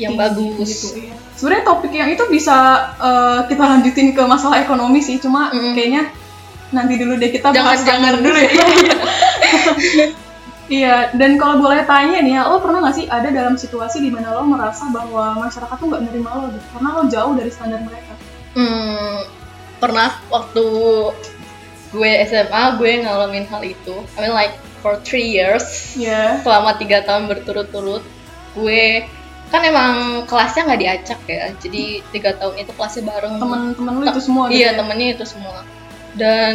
yang 0.00 0.12
tinggi 0.16 0.22
bagus 0.24 0.68
gitu. 0.72 0.88
Iya. 0.98 1.14
Sebenarnya 1.36 1.64
topik 1.64 1.92
yang 1.92 2.08
itu 2.08 2.24
bisa 2.28 2.56
eh, 2.96 3.40
kita 3.46 3.64
lanjutin 3.66 4.08
ke 4.12 4.22
masalah 4.24 4.56
ekonomi 4.58 5.00
sih, 5.00 5.16
cuma 5.16 5.52
Mm. 5.52 5.74
kayaknya 5.74 6.02
nanti 6.72 6.96
dulu 6.96 7.20
deh 7.20 7.28
kita 7.28 7.52
Jangan- 7.52 7.68
bahas 7.68 7.80
jangan 7.84 8.12
dulu 8.18 8.38
ya. 8.38 8.50
Iya, 10.72 11.12
dan 11.12 11.36
kalau 11.36 11.60
boleh 11.60 11.84
tanya 11.84 12.24
nih 12.24 12.32
ya, 12.32 12.48
lo 12.48 12.56
pernah 12.56 12.80
nggak 12.80 12.96
sih 12.96 13.04
ada 13.04 13.28
dalam 13.28 13.60
situasi 13.60 14.00
di 14.00 14.08
mana 14.08 14.32
lo 14.32 14.46
merasa 14.46 14.88
bahwa 14.88 15.36
masyarakat 15.36 15.76
tuh 15.76 15.84
nggak 15.84 16.02
nerima 16.08 16.32
lo 16.32 16.48
gitu, 16.48 16.64
karena 16.72 16.88
lo 16.96 17.02
jauh 17.12 17.32
dari 17.36 17.50
standar 17.52 17.84
mereka? 17.84 18.14
Hmm, 18.56 19.20
pernah 19.76 20.16
waktu 20.32 20.64
gue 21.92 22.10
SMA 22.24 22.62
gue 22.80 22.92
ngalamin 23.04 23.44
hal 23.46 23.62
itu. 23.62 23.94
I 24.16 24.24
mean 24.24 24.32
like 24.32 24.56
for 24.80 24.98
three 25.00 25.28
years 25.28 25.94
Iya. 25.94 26.42
selama 26.42 26.74
tiga 26.74 27.04
tahun 27.04 27.30
berturut-turut 27.30 28.02
gue 28.52 29.06
kan 29.48 29.60
emang 29.62 30.24
kelasnya 30.24 30.64
nggak 30.64 30.80
diacak 30.80 31.20
ya. 31.28 31.52
Jadi 31.60 32.00
tiga 32.10 32.32
tahun 32.34 32.56
itu 32.58 32.72
kelasnya 32.72 33.04
bareng. 33.04 33.36
Temen-temen 33.36 33.92
lu 33.94 34.04
itu 34.08 34.20
semua 34.20 34.48
gitu 34.48 34.56
Iya 34.58 34.68
ya? 34.72 34.76
temennya 34.80 35.08
itu 35.12 35.24
semua. 35.28 35.58
Dan 36.16 36.54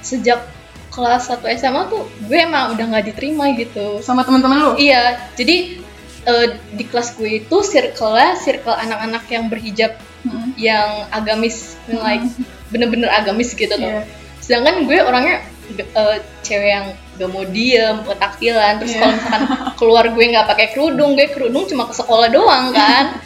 sejak 0.00 0.44
kelas 0.92 1.28
1 1.28 1.44
SMA 1.56 1.88
tuh 1.88 2.04
gue 2.24 2.38
emang 2.38 2.72
udah 2.72 2.84
nggak 2.88 3.06
diterima 3.12 3.52
gitu. 3.56 4.00
Sama 4.00 4.24
temen-temen 4.24 4.56
lu? 4.60 4.72
Iya, 4.76 5.16
jadi 5.32 5.80
eh, 6.24 6.46
di 6.72 6.84
kelas 6.84 7.16
gue 7.16 7.40
itu 7.40 7.56
circle-nya 7.60 8.36
circle 8.36 8.72
anak-anak 8.72 9.24
yang 9.28 9.48
berhijab 9.48 9.92
Mm-mm. 10.24 10.56
yang 10.58 11.06
agamis 11.12 11.76
like 11.88 12.24
bener-bener 12.68 13.08
agamis 13.08 13.52
gitu 13.52 13.70
tuh. 13.72 14.02
Sedangkan 14.46 14.86
gue 14.86 14.98
orangnya 14.98 15.42
eh, 15.74 16.16
cewek 16.40 16.70
yang 16.70 16.86
gak 17.16 17.28
mau 17.28 17.42
diem 17.44 17.96
ketaktilan 18.00 18.72
terus 18.78 18.92
Iya. 18.92 19.00
kalau 19.00 19.12
misalkan 19.12 19.42
keluar 19.74 20.04
gue 20.06 20.24
nggak 20.28 20.46
pakai 20.46 20.66
kerudung 20.70 21.10
gue 21.12 21.26
kerudung 21.28 21.64
cuma 21.64 21.84
ke 21.84 21.94
sekolah 21.94 22.28
doang 22.28 22.70
kan 22.70 23.18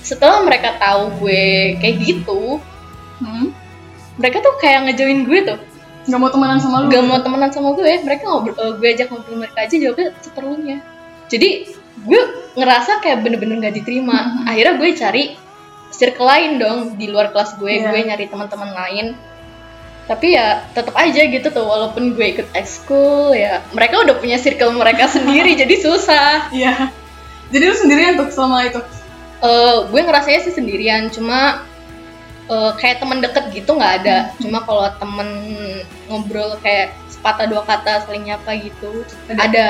setelah 0.00 0.40
mereka 0.40 0.74
tahu 0.76 1.12
gue 1.20 1.44
kayak 1.78 1.96
gitu 2.00 2.58
Hmm. 3.20 3.52
mereka 4.16 4.40
tuh 4.40 4.56
kayak 4.56 4.88
ngejoin 4.88 5.22
gue 5.22 5.40
tuh 5.46 5.60
Gak 6.02 6.16
mau 6.16 6.26
temenan 6.26 6.56
sama 6.56 6.80
lu? 6.80 6.88
gak 6.88 7.04
mau 7.04 7.20
temenan 7.20 7.52
sama 7.52 7.76
gue 7.76 8.00
mereka 8.00 8.24
ngobrol 8.24 8.56
eh, 8.56 8.72
gue 8.74 8.88
ajak 8.90 9.06
ngobrol 9.06 9.36
mereka 9.38 9.58
aja 9.60 9.76
jawabnya 9.76 10.08
seperlunya 10.18 10.76
jadi 11.28 11.68
gue 12.00 12.20
ngerasa 12.56 12.98
kayak 12.98 13.20
bener-bener 13.20 13.60
gak 13.60 13.76
diterima 13.76 14.16
Mhm. 14.34 14.48
akhirnya 14.48 14.74
gue 14.74 14.88
cari 14.96 15.24
circle 15.90 16.24
lain 16.24 16.50
dong 16.56 16.78
di 16.96 17.06
luar 17.06 17.28
kelas 17.28 17.54
gue 17.54 17.68
Iya. 17.70 17.92
gue 17.92 18.00
nyari 18.02 18.24
teman-teman 18.26 18.72
lain 18.72 19.06
tapi 20.10 20.34
ya 20.34 20.66
tetap 20.74 20.90
aja 20.98 21.22
gitu 21.22 21.46
tuh 21.48 21.62
walaupun 21.62 22.18
gue 22.18 22.26
ikut 22.34 22.50
ekskul 22.50 23.30
ya 23.30 23.62
mereka 23.70 24.02
udah 24.02 24.18
punya 24.18 24.42
circle 24.42 24.74
mereka 24.74 25.06
sendiri 25.14 25.54
jadi 25.54 25.74
susah 25.78 26.50
Iya. 26.50 26.90
Jadi 27.50 27.64
lu 27.66 27.74
sendirian 27.74 28.14
tuh 28.14 28.30
selama 28.30 28.62
itu? 28.62 28.78
Eh, 29.42 29.76
gue 29.86 30.00
ngerasanya 30.02 30.40
sih 30.44 30.54
sendirian 30.54 31.10
cuma 31.10 31.62
eh, 32.46 32.72
kayak 32.74 32.98
temen 32.98 33.22
deket 33.22 33.54
gitu 33.54 33.70
nggak 33.72 34.02
ada 34.02 34.34
cuma 34.36 34.62
kalau 34.62 34.90
temen 34.98 35.28
ngobrol 36.06 36.58
kayak 36.58 36.90
sepatah 37.06 37.46
dua 37.46 37.62
kata 37.62 38.02
saling 38.02 38.26
nyapa 38.26 38.50
gitu 38.58 39.06
Ada. 39.30 39.38
ada 39.46 39.66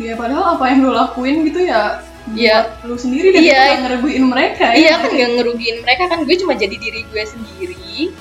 Ya 0.00 0.16
padahal 0.16 0.56
apa 0.56 0.64
yang 0.70 0.80
lu 0.80 0.94
lakuin 0.94 1.44
gitu 1.44 1.60
ya 1.60 2.00
Iya. 2.30 2.70
buat 2.78 2.86
lu 2.86 2.96
sendiri 2.96 3.34
dan 3.34 3.42
Iya. 3.42 3.62
ngereguin 3.82 4.24
mereka 4.24 4.64
ya? 4.70 4.74
iya 4.78 4.92
kan 4.96 5.10
nggak 5.10 5.30
ngerugiin 5.40 5.76
mereka 5.82 6.02
kan 6.06 6.18
gue 6.22 6.36
cuma 6.38 6.54
jadi 6.54 6.72
diri 6.72 7.02
gue 7.04 7.22
sendiri 7.26 8.14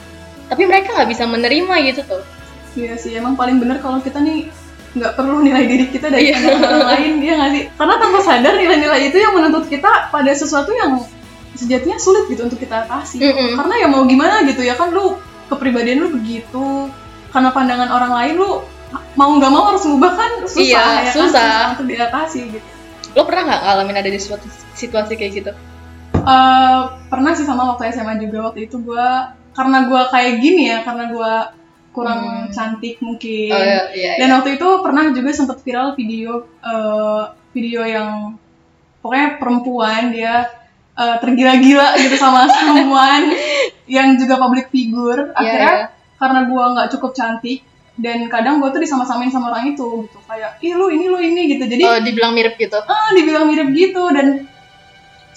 tapi 0.50 0.65
mereka 0.65 0.91
nggak 0.91 1.10
bisa 1.10 1.24
menerima 1.24 1.74
gitu 1.88 2.01
tuh 2.06 2.24
Iya 2.70 2.94
sih, 2.96 3.12
emang 3.13 3.34
paling 3.34 3.58
bener 3.58 3.82
kalau 3.82 3.98
kita 3.98 4.22
nih 4.22 4.46
nggak 4.89 5.13
perlu 5.13 5.41
nilai 5.41 5.65
diri 5.65 5.86
kita 5.88 6.06
dari 6.08 6.29
Iya. 6.29 6.53
orang 6.53 6.86
lain, 6.88 7.12
dia 7.18 7.34
nggak 7.34 7.51
sih? 7.51 7.63
Karena 7.74 7.96
tanpa 7.98 8.20
sadar 8.22 8.53
nilai-nilai 8.56 9.01
itu 9.06 9.18
yang 9.18 9.34
menuntut 9.34 9.65
kita 9.65 10.10
pada 10.10 10.32
sesuatu 10.32 10.70
yang 10.72 11.01
sejatinya 11.53 11.98
sulit 11.98 12.29
gitu 12.29 12.46
untuk 12.46 12.58
kita 12.58 12.86
atasi. 12.86 13.18
Mm-mm. 13.20 13.58
Karena 13.58 13.74
ya 13.75 13.88
mau 13.88 14.06
gimana 14.06 14.46
gitu 14.46 14.62
ya 14.62 14.74
kan 14.74 14.89
lu 14.89 15.18
kepribadian 15.46 15.98
lu 16.00 16.13
begitu, 16.13 16.94
karena 17.29 17.50
pandangan 17.50 17.89
orang 17.89 18.12
lain 18.13 18.34
lu 18.38 18.50
mau 19.13 19.29
nggak 19.34 19.50
mau 19.50 19.63
harus 19.70 19.84
ngubah 19.86 20.13
kan 20.13 20.32
susah 20.46 20.62
Iya, 20.62 20.86
ya 21.06 21.12
susah. 21.12 21.50
kan 21.65 21.70
untuk 21.74 21.88
diatasi 21.89 22.39
gitu. 22.50 22.68
lo 23.10 23.25
pernah 23.25 23.44
nggak 23.46 23.62
ngalamin 23.62 23.98
ada 23.98 24.10
di 24.10 24.20
suatu 24.20 24.46
situasi 24.74 25.13
kayak 25.13 25.34
gitu 25.36 25.51
Eh, 26.20 26.79
pernah 27.08 27.32
sih 27.32 27.44
sama 27.44 27.74
waktu 27.74 27.89
SMA 27.89 28.20
juga 28.20 28.46
waktu 28.46 28.65
itu 28.65 28.77
gua 28.77 29.34
karena 29.51 29.86
gua 29.86 30.08
kayak 30.08 30.34
gini 30.39 30.70
ya 30.70 30.82
karena 30.82 31.10
gua 31.10 31.34
kurang 31.89 32.22
Hmm. 32.22 32.53
cantik 32.53 33.01
mungkin 33.01 33.50
oh 33.50 33.60
iya 33.60 33.82
iya, 33.91 34.12
dan 34.22 34.29
iya. 34.29 34.36
waktu 34.39 34.50
itu 34.62 34.68
pernah 34.79 35.10
juga 35.10 35.29
sempat 35.34 35.58
viral 35.65 35.98
video 35.98 36.46
eh, 36.62 37.24
video 37.51 37.82
yang 37.82 38.38
pokoknya 39.01 39.41
perempuan 39.41 40.13
dia 40.13 40.48
eh, 40.94 41.15
tergila-gila 41.18 41.98
gitu 41.98 42.15
sama 42.15 42.46
someone 42.56 43.34
yang 43.89 44.15
juga 44.15 44.38
public 44.38 44.70
figure 44.70 45.34
Iya, 45.34 45.36
akhirnya 45.36 45.74
iya. 45.74 45.88
karena 46.22 46.39
gua 46.46 46.63
nggak 46.77 46.89
cukup 46.94 47.12
cantik 47.18 47.65
dan 48.00 48.32
kadang 48.32 48.63
gua 48.63 48.70
tuh 48.72 48.79
disama-samain 48.79 49.34
sama 49.34 49.51
orang 49.51 49.75
itu 49.75 50.08
gitu 50.08 50.18
kayak 50.24 50.62
ih 50.63 50.77
lu 50.77 50.88
ini 50.94 51.06
lu 51.10 51.20
ini 51.20 51.41
gitu 51.58 51.68
jadi 51.68 51.84
oh 51.84 52.00
dibilang 52.00 52.32
mirip 52.32 52.56
gitu 52.56 52.79
ah 52.79 53.10
dibilang 53.12 53.50
mirip 53.50 53.74
gitu 53.74 54.03
dan 54.13 54.46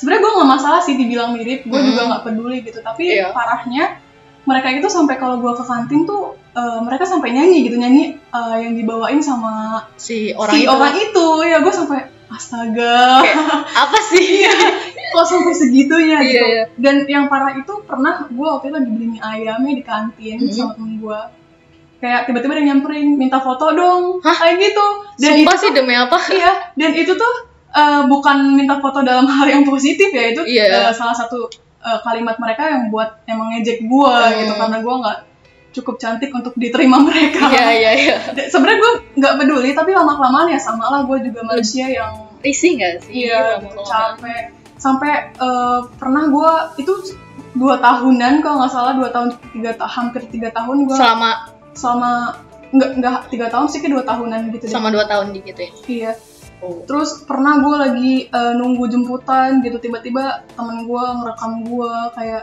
sebenarnya 0.02 0.20
gue 0.20 0.32
nggak 0.34 0.50
masalah 0.50 0.80
sih 0.80 0.94
dibilang 0.94 1.30
mirip 1.30 1.62
gue 1.62 1.72
Hmm. 1.72 1.88
juga 1.88 2.02
nggak 2.08 2.22
peduli 2.24 2.58
gitu 2.60 2.82
tapi 2.82 3.06
Iya. 3.08 3.30
parahnya 3.30 4.02
mereka 4.42 4.68
itu 4.68 4.88
sampai 4.88 5.14
kalau 5.14 5.38
gue 5.38 5.52
ke 5.52 5.62
kantin 5.62 6.02
tuh 6.02 6.34
eh, 6.52 6.80
mereka 6.80 7.04
sampai 7.04 7.30
nyanyi 7.30 7.62
gitu 7.62 7.76
nyanyi 7.76 8.04
eh, 8.18 8.56
yang 8.58 8.74
dibawain 8.74 9.18
sama 9.18 9.86
si 9.94 10.34
orang 10.34 10.52
si 10.52 10.60
itu 10.60 10.68
orang 10.68 10.94
itu 10.96 11.26
ya 11.44 11.58
gue 11.58 11.70
sampai 11.72 11.98
astaga 12.28 13.22
apa 13.76 13.98
sih 14.08 14.42
kok 15.12 15.24
sampai 15.24 15.52
segitunya 15.52 16.18
Iya, 16.18 16.26
gitu 16.26 16.46
iya. 16.48 16.64
dan 16.74 16.94
yang 17.06 17.24
parah 17.28 17.54
itu 17.54 17.72
pernah 17.82 18.26
gue 18.26 18.42
waktu 18.42 18.66
itu 18.66 18.74
lagi 18.74 18.90
beli 18.90 19.06
mie 19.08 19.22
ayamnya 19.22 19.72
di 19.72 19.84
kantin 19.84 20.36
Mhm. 20.40 20.50
sama 20.50 20.74
temen 20.74 20.98
gue 20.98 21.20
kayak 21.98 22.26
tiba-tiba 22.26 22.52
dia 22.52 22.66
nyamperin 22.66 23.14
minta 23.14 23.38
foto 23.38 23.70
dong 23.70 24.18
Hah? 24.18 24.34
kayak 24.34 24.58
gitu 24.60 24.86
dan 25.18 25.38
Sumpah 25.38 25.54
itu 25.54 25.62
sih 25.62 25.70
demi 25.70 25.94
apa? 25.94 26.18
iya 26.28 26.52
dan 26.74 26.90
itu 26.92 27.14
tuh 27.14 27.32
eh, 27.72 28.02
bukan 28.04 28.36
minta 28.52 28.78
foto 28.78 29.00
dalam 29.00 29.24
hal 29.32 29.46
yang 29.46 29.62
positif 29.62 30.08
ya 30.08 30.24
itu 30.28 30.42
Iya. 30.44 30.88
eh, 30.88 30.92
salah 30.92 31.12
satu 31.12 31.48
eh, 31.78 31.98
kalimat 32.00 32.36
mereka 32.36 32.62
yang 32.66 32.88
buat 32.88 33.24
emang 33.24 33.52
ngejek 33.52 33.82
gue 33.82 34.14
Hmm. 34.14 34.36
gitu 34.38 34.52
karena 34.54 34.78
gue 34.78 34.94
nggak 34.98 35.18
cukup 35.72 35.96
cantik 35.96 36.28
untuk 36.30 36.52
diterima 36.54 37.00
mereka 37.08 37.48
Iya 37.48 37.66
iya 37.72 37.90
iya. 37.94 38.16
Sebenarnya 38.44 38.78
gue 38.78 38.92
nggak 39.16 39.34
peduli 39.36 39.70
tapi 39.72 39.90
lama 39.90 40.12
kelamaan 40.12 40.48
ya 40.48 40.58
sama 40.58 40.86
lah 40.86 41.00
gue 41.02 41.18
juga 41.22 41.40
manusia 41.42 41.88
yang 41.88 42.28
Risih 42.40 42.74
nggak 42.74 42.92
sih? 43.02 43.24
iya 43.24 43.56
lama-lama? 43.56 43.86
capek 43.86 44.42
sampai 44.76 45.12
eh, 45.32 45.80
pernah 45.94 46.26
gue 46.26 46.52
itu 46.76 46.92
dua 47.52 47.78
tahunan 47.78 48.40
kalau 48.40 48.56
nggak 48.58 48.72
salah 48.72 48.92
dua 48.92 49.08
tahun 49.08 49.30
tiga 49.50 49.76
hampir 49.78 50.24
tiga 50.26 50.48
tahun 50.50 50.84
gue 50.84 50.96
Selama 50.96 51.30
selama 51.72 52.12
nggak 52.68 52.90
nggak 52.98 53.16
tiga 53.28 53.46
tahun 53.46 53.66
sih 53.66 53.78
kayak 53.78 53.92
dua 53.92 54.04
tahunan 54.04 54.40
gitu 54.50 54.64
deh. 54.64 54.72
sama 54.72 54.88
dua 54.88 55.04
tahun 55.04 55.36
gitu 55.36 55.60
ya. 55.60 55.70
iya 55.86 56.12
Oh. 56.62 56.78
terus 56.84 57.22
pernah 57.22 57.58
gue 57.58 57.74
lagi 57.76 58.12
eh, 58.24 58.52
nunggu 58.54 58.86
jemputan 58.86 59.58
gitu 59.60 59.76
tiba-tiba 59.76 60.46
temen 60.48 60.86
gue 60.86 61.04
ngerekam 61.12 61.52
gue 61.64 61.92
kayak 62.14 62.42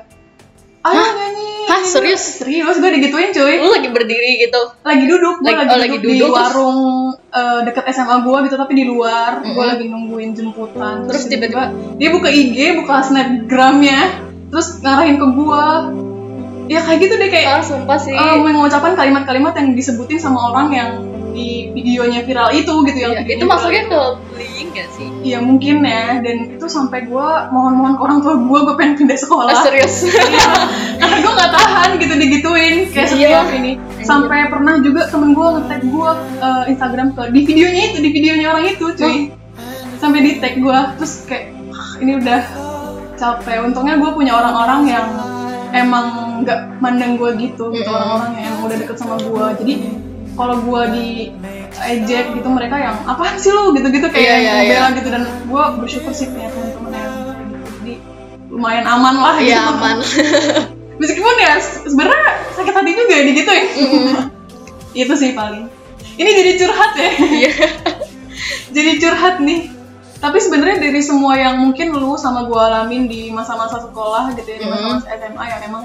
ayo 0.82 0.96
nyanyi 1.00 1.48
Hah, 1.66 1.78
nyanyi." 1.78 1.88
serius? 1.88 2.24
serius 2.38 2.76
gue 2.76 2.90
digituin 2.90 3.32
cuy 3.32 3.56
Lu 3.58 3.68
lagi 3.70 3.88
berdiri 3.88 4.40
gitu. 4.42 4.60
lagi 4.82 5.04
duduk 5.06 5.40
gue 5.40 5.48
Lagi- 5.50 5.60
lagi, 5.62 5.72
oh, 5.72 5.80
lagi 5.82 5.98
duduk, 5.98 6.04
di 6.06 6.12
duduk, 6.18 6.28
terus- 6.30 6.40
warung 6.52 6.80
eh, 7.30 7.60
deket 7.64 7.84
SMA 7.90 8.16
gue 8.20 8.38
gitu 8.44 8.56
tapi 8.56 8.74
di 8.74 8.86
luar 8.86 9.32
gue 9.40 9.50
Mm-mm. 9.50 9.70
lagi 9.70 9.86
nungguin 9.86 10.32
jemputan 10.34 10.96
Terus 11.06 11.24
tiba-tiba 11.26 11.64
dia 11.96 12.10
buka 12.10 12.28
IG 12.28 12.58
buka 12.78 12.96
snapgramnya 13.02 14.00
terus 14.50 14.68
ngarahin 14.78 15.16
ke 15.16 15.28
gue 15.30 15.66
ya 16.68 16.80
kayak 16.82 17.00
gitu 17.00 17.14
deh 17.16 17.30
kayak 17.30 17.48
ah 17.50 17.62
sumpah 17.62 17.98
sih. 17.98 18.12
eh, 18.12 18.36
mengucapkan 18.38 18.94
kalimat-kalimat 18.94 19.54
yang 19.54 19.74
disebutin 19.74 20.18
sama 20.18 20.50
orang 20.50 20.68
yang 20.70 20.90
di 21.30 21.50
videonya 21.70 22.22
viral 22.22 22.50
itu 22.52 22.74
gitu 22.84 22.98
yang 22.98 23.14
Iya, 23.14 23.22
videonya 23.22 23.46
itu 23.46 23.80
itu. 23.80 23.88
ke 23.90 24.02
bullying 24.26 24.70
gak 24.72 24.88
sih? 24.92 25.08
Iya 25.22 25.38
mungkin 25.40 25.76
ya. 25.82 26.06
Dan 26.20 26.38
itu 26.54 26.66
sampai 26.66 27.00
gue 27.04 27.28
mohon-mohon 27.50 27.94
ke 27.94 28.02
orang 28.02 28.20
tua 28.20 28.34
gue 28.36 28.60
gue 28.62 28.76
pengen 28.76 28.94
pindah 28.98 29.18
sekolah. 29.18 29.52
Ah, 29.52 29.64
serius. 29.64 29.94
Iya, 30.06 30.52
karena 31.00 31.18
gue 31.20 31.34
nggak 31.34 31.52
tahan 31.52 31.90
gitu 31.98 32.14
digituin 32.16 32.76
kayak 32.90 33.08
Iya. 33.08 33.12
setiap 33.12 33.48
ini. 33.54 33.72
Sampai 34.02 34.48
pernah 34.48 34.76
juga 34.80 35.08
temen 35.08 35.32
gue 35.32 35.48
nge-tag 35.50 35.82
gue 35.84 36.10
eh, 36.40 36.64
Instagram 36.70 37.08
ke 37.12 37.22
di 37.30 37.42
videonya 37.44 37.82
itu 37.88 37.98
di 38.00 38.10
videonya 38.10 38.48
orang 38.50 38.66
itu 38.68 38.86
cuy. 38.94 39.18
Sampai 39.98 40.20
di 40.22 40.32
tag 40.38 40.56
gue 40.58 40.78
terus 40.96 41.24
kayak 41.24 41.52
"Ah, 41.72 41.92
ini 41.98 42.12
udah 42.16 42.42
capek. 43.16 43.58
Untungnya 43.62 43.96
gue 43.96 44.10
punya 44.10 44.34
orang-orang 44.34 44.82
yang 44.88 45.08
emang 45.70 46.06
nggak 46.40 46.80
mandang 46.80 47.14
gue 47.14 47.30
gitu 47.38 47.70
gitu 47.70 47.86
orang-orang 47.86 48.32
yang 48.40 48.56
udah 48.60 48.74
deket 48.74 48.98
sama 48.98 49.16
gue 49.16 49.46
jadi 49.60 49.74
kalau 50.40 50.56
gue 50.64 50.82
di 50.96 51.08
ejek 51.84 52.32
gitu 52.32 52.48
mereka 52.48 52.80
yang 52.80 52.96
apaan 53.04 53.36
sih 53.36 53.52
lu? 53.52 53.76
gitu-gitu 53.76 54.08
kayak 54.08 54.40
iya, 54.40 54.54
ngebela 54.64 54.88
iya. 54.88 54.96
gitu. 54.96 55.10
Dan 55.12 55.24
gue 55.28 55.64
bersyukur 55.84 56.16
sih 56.16 56.32
punya 56.32 56.48
teman-teman 56.48 56.92
yang 56.96 57.12
gitu 57.52 57.68
jadi 57.84 57.94
lumayan 58.48 58.86
aman 58.88 59.16
lah 59.20 59.36
gitu. 59.44 59.60
Aman. 59.60 59.98
meskipun 61.04 61.36
ya 61.40 61.60
se- 61.60 61.88
sebenarnya 61.88 62.32
sakit 62.60 62.74
hati 62.76 62.92
juga 62.92 63.14
ya 63.16 63.24
digituin 63.24 63.68
itu 65.04 65.14
sih 65.20 65.32
paling. 65.36 65.68
Ini 66.20 66.30
jadi 66.36 66.52
curhat 66.60 66.92
ya. 66.96 67.12
Iya. 67.20 67.54
jadi 68.76 68.92
curhat 69.00 69.36
nih. 69.44 69.72
Tapi 70.20 70.36
sebenarnya 70.36 70.84
dari 70.84 71.00
semua 71.00 71.40
yang 71.40 71.64
mungkin 71.64 71.96
lu 71.96 72.20
sama 72.20 72.44
gue 72.44 72.60
alamin 72.60 73.08
di 73.08 73.32
masa-masa 73.32 73.80
sekolah 73.80 74.36
gitu 74.36 74.52
ya 74.52 74.58
di 74.60 74.68
masa-masa 74.68 75.08
SMA 75.16 75.44
yang 75.48 75.62
emang 75.72 75.84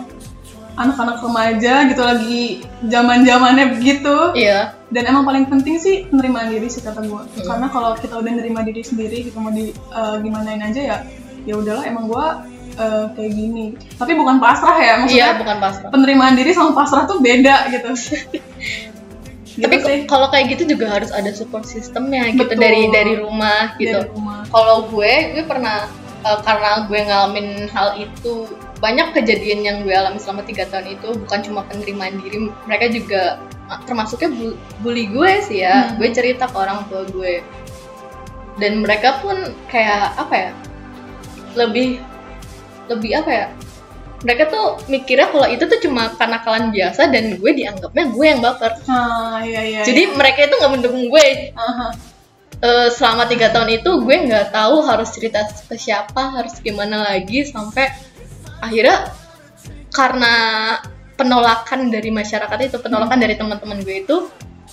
anak-anak 0.74 1.18
remaja 1.18 1.86
gitu 1.86 2.02
lagi 2.02 2.44
zaman 2.84 3.22
zamannya 3.22 3.66
begitu 3.72 4.34
Iya. 4.34 4.74
dan 4.90 5.02
emang 5.06 5.22
paling 5.22 5.46
penting 5.46 5.76
sih 5.76 6.04
penerimaan 6.04 6.50
diri 6.50 6.66
sih 6.66 6.80
kata 6.80 7.00
gue 7.00 7.22
karena 7.40 7.66
kalau 7.68 7.94
kita 7.94 8.14
udah 8.14 8.32
nerima 8.34 8.60
diri 8.60 8.82
sendiri 8.82 9.22
gitu 9.24 9.38
mau 9.38 9.50
di 9.50 9.70
eh, 9.70 10.16
gimanain 10.18 10.60
aja 10.60 10.80
ya 10.80 10.98
ya 11.44 11.54
udahlah 11.54 11.84
emang 11.84 12.06
gue 12.06 12.26
eh, 12.74 13.04
kayak 13.12 13.32
gini 13.32 13.66
tapi 13.94 14.12
bukan 14.14 14.38
pasrah 14.38 14.76
ya 14.76 14.92
maksudnya 14.98 15.30
Iya 15.30 15.38
bukan 15.38 15.56
pasrah. 15.58 15.88
penerimaan 15.88 16.34
diri 16.34 16.50
sama 16.50 16.74
pasrah 16.74 17.06
tuh 17.06 17.22
beda 17.22 17.70
gitu. 17.70 17.90
gitu 19.54 19.70
Tapi 19.70 19.76
kalau 20.04 20.26
kayak 20.28 20.58
gitu 20.58 20.74
juga 20.74 20.90
harus 20.90 21.14
ada 21.14 21.30
support 21.30 21.62
sistemnya 21.62 22.26
gitu 22.28 22.42
Betul. 22.42 22.58
dari 22.58 22.90
dari 22.90 23.14
rumah 23.14 23.78
gitu. 23.78 24.10
Kalau 24.50 24.90
gue, 24.90 25.12
gue 25.30 25.44
pernah 25.46 25.86
eh, 26.20 26.38
karena 26.42 26.82
gue 26.90 26.98
ngalamin 26.98 27.48
hal 27.70 27.94
itu 27.94 28.50
banyak 28.84 29.16
kejadian 29.16 29.60
yang 29.64 29.76
gue 29.80 29.96
alami 29.96 30.20
selama 30.20 30.44
tiga 30.44 30.68
tahun 30.68 30.92
itu 30.92 31.16
bukan 31.16 31.40
cuma 31.40 31.64
penerimaan 31.64 32.20
diri, 32.20 32.52
mereka 32.68 32.92
juga 32.92 33.22
eh, 33.72 33.80
termasuknya 33.88 34.28
bu- 34.28 34.58
bully 34.84 35.08
gue 35.08 35.32
sih 35.40 35.64
ya. 35.64 35.88
Hmm. 35.88 35.96
Gue 35.96 36.12
cerita 36.12 36.44
ke 36.44 36.56
orang 36.60 36.84
tua 36.92 37.08
gue 37.08 37.40
dan 38.54 38.84
mereka 38.84 39.18
pun 39.18 39.34
kayak 39.66 40.14
apa 40.14 40.34
ya 40.34 40.50
lebih 41.54 41.98
lebih 42.86 43.10
apa 43.18 43.30
ya 43.30 43.46
mereka 44.24 44.48
tuh 44.48 44.78
mikirnya 44.86 45.28
kalau 45.28 45.46
itu 45.50 45.64
tuh 45.66 45.80
cuma 45.82 46.08
kenakalan 46.16 46.70
biasa 46.70 47.10
dan 47.10 47.36
gue 47.36 47.50
dianggapnya 47.50 48.04
gue 48.08 48.26
yang 48.26 48.40
baper 48.40 48.72
Nah, 48.86 49.42
iya 49.42 49.60
iya. 49.60 49.80
jadi 49.82 50.14
mereka 50.14 50.46
itu 50.46 50.54
nggak 50.54 50.72
mendukung 50.72 51.04
gue 51.10 51.26
Aha. 51.54 51.88
Eh, 52.64 52.88
selama 52.88 53.28
tiga 53.28 53.50
tahun 53.52 53.82
itu 53.82 53.90
gue 54.00 54.16
nggak 54.24 54.54
tahu 54.54 54.86
harus 54.86 55.10
cerita 55.12 55.42
ke 55.44 55.76
siapa 55.76 56.32
harus 56.32 56.56
gimana 56.62 57.04
lagi 57.04 57.44
sampai 57.44 57.90
akhirnya 58.64 59.12
karena 59.92 60.34
penolakan 61.14 61.92
dari 61.92 62.10
masyarakat 62.10 62.58
itu 62.66 62.76
penolakan 62.82 63.22
dari 63.22 63.38
teman-teman 63.38 63.78
gue 63.86 64.02
itu 64.02 64.16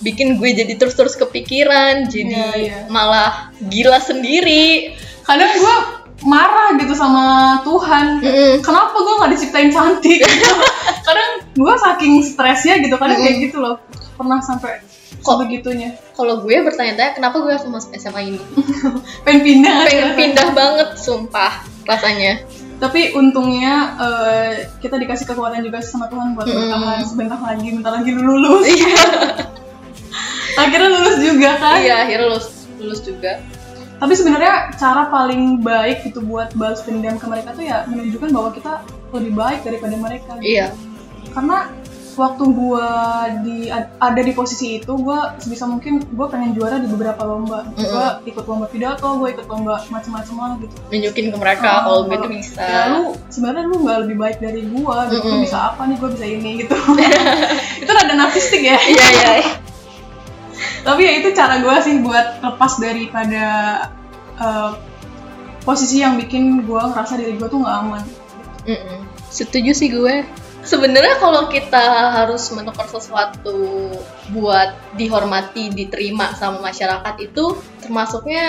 bikin 0.01 0.41
gue 0.41 0.49
jadi 0.57 0.73
terus-terus 0.81 1.13
kepikiran 1.13 2.09
jadi 2.09 2.33
Iya, 2.33 2.49
iya. 2.57 2.77
malah 2.89 3.53
gila 3.69 4.01
sendiri 4.01 4.97
kadang 5.21 5.53
gue 5.53 5.75
marah 6.21 6.77
gitu 6.77 6.93
sama 6.93 7.57
Tuhan. 7.65 8.21
Mm-mm. 8.21 8.61
Kenapa 8.61 8.93
gue 8.93 9.13
nggak 9.17 9.31
diciptain 9.33 9.73
cantik? 9.73 10.21
kadang 11.07 11.49
gue 11.57 11.73
saking 11.81 12.21
stresnya 12.21 12.77
gitu, 12.77 12.93
kadang 13.01 13.17
kayak 13.17 13.49
gitu 13.49 13.57
loh. 13.57 13.81
Pernah 14.21 14.37
sampai 14.37 14.85
kok 15.21 15.37
begitunya. 15.37 15.97
kalau 16.13 16.41
gue 16.45 16.53
bertanya-tanya 16.61 17.17
kenapa 17.17 17.41
gue 17.41 17.49
harus 17.49 17.65
masuk 17.65 17.93
SMA 17.93 18.33
ini 18.33 18.41
Pengen 19.25 19.41
pindah. 19.41 19.73
pengen 19.85 20.11
pindah 20.13 20.47
banget 20.53 20.89
sumpah 20.97 21.61
rasanya 21.85 22.41
Tapi 22.81 23.13
untungnya 23.13 23.73
eh, 24.01 24.51
kita 24.81 24.97
dikasih 24.97 25.29
kekuatan 25.29 25.61
juga 25.61 25.85
sama 25.85 26.09
Tuhan 26.09 26.33
buat 26.33 26.49
bertahan 26.49 27.05
sebentar 27.05 27.37
lagi, 27.37 27.77
bentar 27.77 27.93
lagi 27.93 28.09
lu 28.09 28.25
lulus. 28.25 28.65
iya 28.65 29.05
Akhirnya 30.65 30.89
lulus 30.89 31.17
juga 31.21 31.49
kan? 31.61 31.77
iya 31.79 32.03
akhirnya 32.03 32.27
lulus 32.33 32.47
lulus 32.81 32.99
juga 33.05 33.37
Tapi 34.01 34.17
sebenarnya 34.17 34.73
cara 34.81 35.13
paling 35.13 35.61
baik 35.61 36.09
gitu 36.09 36.25
buat 36.25 36.49
balas 36.57 36.81
dendam 36.81 37.21
ke 37.21 37.25
mereka 37.29 37.53
tuh 37.53 37.61
ya 37.61 37.85
menunjukkan 37.85 38.33
bahwa 38.33 38.49
kita 38.49 38.73
lebih 39.13 39.33
baik 39.37 39.59
daripada 39.61 39.95
mereka. 39.95 40.31
gitu. 40.41 40.49
iya 40.57 40.73
Karena 41.37 41.69
waktu 42.21 42.43
gua 42.53 42.89
di 43.41 43.73
ada 43.73 44.21
di 44.21 44.33
posisi 44.37 44.77
itu, 44.77 44.93
gua 45.01 45.33
sebisa 45.41 45.65
mungkin 45.65 46.05
gua 46.13 46.29
pengen 46.29 46.53
juara 46.53 46.77
di 46.77 46.85
beberapa 46.85 47.25
lomba. 47.25 47.65
Gua 47.73 48.21
ikut 48.21 48.45
lomba 48.45 48.69
pidato, 48.69 49.17
gua 49.17 49.33
ikut 49.33 49.49
lomba 49.49 49.81
macam-macam 49.89 50.35
lah 50.37 50.51
gitu. 50.61 50.75
nunjukin 50.93 51.25
ke 51.33 51.37
mereka 51.41 51.69
Oh, 51.71 51.81
kalau 51.81 52.01
gue 52.05 52.17
tuh 52.21 52.31
bisa 52.31 52.61
Ya 52.61 52.81
lu 52.93 53.17
sebenarnya 53.33 53.65
lu 53.65 53.75
nggak 53.81 53.97
lebih 54.05 54.17
baik 54.21 54.37
dari 54.37 54.61
gua, 54.69 55.09
gitu. 55.09 55.25
Lu 55.25 55.41
Mm-mm. 55.41 55.45
bisa 55.49 55.57
apa 55.73 55.81
nih? 55.89 55.97
Gua 55.97 56.09
bisa 56.13 56.25
ini 56.29 56.51
gitu. 56.61 56.75
itu 57.81 57.89
rada 57.91 58.13
narsistik 58.13 58.61
ya. 58.61 58.77
iya 58.77 59.05
iya 59.09 59.33
tapi 60.81 61.05
ya 61.05 61.13
itu 61.21 61.29
cara 61.37 61.61
gue 61.61 61.75
sih 61.85 62.01
buat 62.01 62.41
lepas 62.41 62.81
daripada 62.81 63.45
uh, 64.41 64.73
posisi 65.61 66.01
yang 66.01 66.17
bikin 66.17 66.65
gue 66.65 66.81
ngerasa 66.81 67.21
diri 67.21 67.37
gue 67.37 67.45
tuh 67.49 67.61
nggak 67.61 67.77
aman 67.85 68.03
Mm-mm. 68.65 68.99
Setuju 69.31 69.71
sih 69.73 69.89
gue. 69.89 70.21
Sebenarnya 70.61 71.17
kalau 71.17 71.49
kita 71.49 71.81
harus 72.21 72.45
menukar 72.53 72.85
sesuatu 72.85 73.89
buat 74.29 74.77
dihormati, 74.93 75.73
diterima 75.73 76.37
sama 76.37 76.61
masyarakat 76.61 77.15
itu 77.17 77.57
termasuknya 77.81 78.45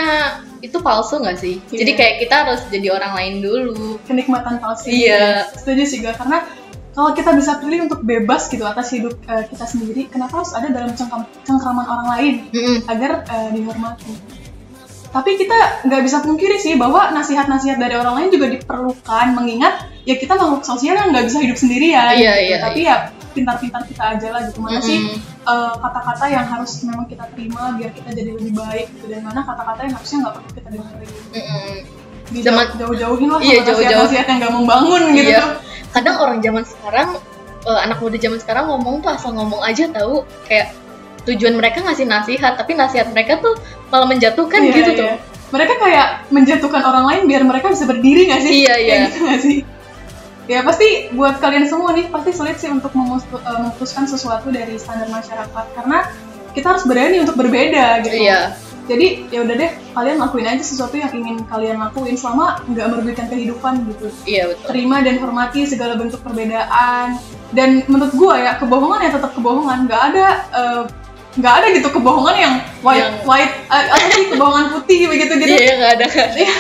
itu 0.61 0.77
palsu 0.85 1.18
nggak 1.25 1.38
sih? 1.40 1.57
Iya. 1.72 1.79
Jadi 1.83 1.92
kayak 1.96 2.14
kita 2.20 2.35
harus 2.44 2.61
jadi 2.68 2.88
orang 2.92 3.12
lain 3.16 3.35
dulu. 3.40 3.96
kenikmatan 4.05 4.61
palsu 4.61 4.92
Iya. 4.92 5.48
setuju 5.57 5.83
sih 5.88 5.98
gue 6.05 6.12
karena 6.12 6.44
kalau 6.92 7.16
kita 7.16 7.33
bisa 7.33 7.57
pilih 7.57 7.88
untuk 7.88 8.05
bebas 8.05 8.53
gitu 8.53 8.64
atas 8.68 8.92
hidup 8.92 9.16
uh, 9.25 9.44
kita 9.48 9.64
sendiri 9.64 10.12
kenapa 10.12 10.44
harus 10.44 10.53
ada 10.53 10.68
dalam 10.68 10.92
cengkam, 10.92 11.25
cengkraman 11.48 11.87
orang 11.88 12.09
lain 12.18 12.35
Mm-mm. 12.53 12.77
agar 12.85 13.25
uh, 13.25 13.48
dihormati 13.48 14.12
tapi 15.12 15.37
kita 15.37 15.85
nggak 15.88 16.03
bisa 16.05 16.25
pungkiri 16.25 16.57
sih 16.57 16.77
bahwa 16.81 17.12
nasihat-nasihat 17.12 17.77
dari 17.77 17.96
orang 17.96 18.16
lain 18.16 18.29
juga 18.33 18.48
diperlukan 18.48 19.27
mengingat 19.37 19.91
ya 20.02 20.14
kita 20.14 20.34
makhluk 20.34 20.62
sosial 20.62 20.94
yang 20.94 21.08
nggak 21.10 21.24
bisa 21.26 21.38
hidup 21.38 21.54
sendirian 21.54 22.12
Iya, 22.12 22.32
gitu. 22.32 22.44
iya, 22.44 22.56
tapi 22.58 22.80
ya 22.82 22.96
pintar-pintar 23.32 23.82
kita 23.82 24.04
aja 24.12 24.28
lah 24.28 24.40
gitu 24.44 24.58
mana 24.58 24.76
sih 24.78 24.98
Mm-mm. 24.98 25.16
uh, 25.42 25.72
kata-kata 25.74 26.24
yang 26.26 26.44
harus 26.44 26.82
memang 26.82 27.06
kita 27.06 27.24
terima 27.30 27.72
biar 27.72 27.90
kita 27.90 28.10
jadi 28.10 28.30
lebih 28.30 28.52
baik 28.52 28.92
gitu 28.92 29.06
dan 29.08 29.20
mana 29.22 29.40
kata-kata 29.40 29.80
yang 29.82 29.94
harusnya 29.94 30.18
nggak 30.20 30.34
perlu 30.34 30.50
kita 30.52 30.68
dengerin 30.68 31.10
Mm-mm. 31.32 31.72
Dijauh- 32.28 32.44
Zaman- 32.44 32.70
jauh-jauhin 32.76 33.28
lah 33.28 33.40
Iya, 33.40 33.58
jauh-jauh. 33.62 34.08
yang 34.10 34.38
gak 34.38 34.52
membangun 34.52 35.02
gitu 35.12 35.30
Iya. 35.30 35.40
tuh. 35.40 35.52
kadang 35.92 36.16
orang 36.18 36.38
zaman 36.40 36.64
sekarang 36.64 37.08
eh, 37.62 37.80
anak 37.80 37.98
muda 38.00 38.16
zaman 38.16 38.38
sekarang 38.38 38.64
ngomong 38.66 38.94
tuh 39.00 39.10
asal 39.12 39.30
ngomong 39.32 39.60
aja 39.60 39.84
tahu 39.86 40.24
kayak 40.44 40.72
tujuan 41.22 41.54
mereka 41.54 41.78
ngasih 41.80 42.04
nasihat 42.04 42.56
tapi 42.56 42.74
nasihat 42.74 43.06
mereka 43.08 43.38
tuh 43.38 43.54
malah 43.88 44.04
menjatuhkan 44.04 44.60
Iya, 44.60 44.72
gitu 44.74 44.90
iya. 44.90 44.98
tuh 44.98 45.12
Mereka 45.52 45.72
kayak 45.78 46.08
menjatuhkan 46.28 46.80
orang 46.80 47.04
lain 47.06 47.22
biar 47.28 47.44
mereka 47.44 47.68
bisa 47.68 47.84
berdiri 47.84 48.24
gak 48.26 48.40
sih? 48.40 48.64
Iya, 48.64 48.72
Kayak 48.74 48.88
iya. 48.88 48.96
gitu 49.04 49.18
gak 49.22 49.40
sih? 49.40 49.56
Ya 50.50 50.66
pasti 50.66 51.12
buat 51.14 51.38
kalian 51.38 51.70
semua 51.70 51.94
nih 51.94 52.11
pasti 52.11 52.31
sulit 52.35 52.59
sih 52.59 52.66
untuk 52.66 52.90
eh, 52.90 53.59
memutuskan 53.62 54.11
sesuatu 54.11 54.50
dari 54.50 54.74
standar 54.74 55.07
masyarakat 55.07 55.66
karena 55.78 56.11
kita 56.52 56.66
harus 56.76 56.85
berani 56.85 57.22
untuk 57.22 57.38
berbeda 57.38 58.02
gitu. 58.05 58.26
iya 58.26 58.52
Jadi 58.83 59.31
ya 59.31 59.46
udah 59.46 59.55
deh 59.55 59.70
kalian 59.94 60.18
lakuin 60.18 60.42
aja 60.50 60.59
sesuatu 60.66 60.98
yang 60.98 61.14
ingin 61.14 61.46
kalian 61.46 61.78
lakuin 61.78 62.18
selama 62.18 62.66
nggak 62.66 62.87
merugikan 62.90 63.31
kehidupan 63.31 63.87
gitu. 63.87 64.11
iya 64.26 64.50
betul 64.50 64.66
Terima 64.74 64.98
dan 65.07 65.22
hormati 65.22 65.62
segala 65.64 65.94
bentuk 65.94 66.18
perbedaan. 66.20 67.16
Dan 67.55 67.87
menurut 67.87 68.11
gua 68.18 68.42
ya 68.42 68.52
kebohongan 68.59 69.07
ya 69.07 69.11
tetap 69.14 69.38
kebohongan. 69.38 69.87
Nggak 69.87 70.02
ada 70.12 70.26
nggak 71.33 71.55
ada 71.62 71.66
gitu 71.72 71.88
kebohongan 71.88 72.37
yang 72.37 72.55
white 72.85 73.00
Yang- 73.00 73.24
white 73.24 73.55
eh, 73.72 73.85
apa 73.88 74.07
sih 74.12 74.24
kebohongan 74.37 74.66
putih 74.76 75.00
begitu 75.09 75.33
gitu. 75.40 75.55
iya 75.57 75.72
nggak 75.81 75.92
ada 75.96 76.07
ada. 76.11 76.24
Iya. 76.37 76.59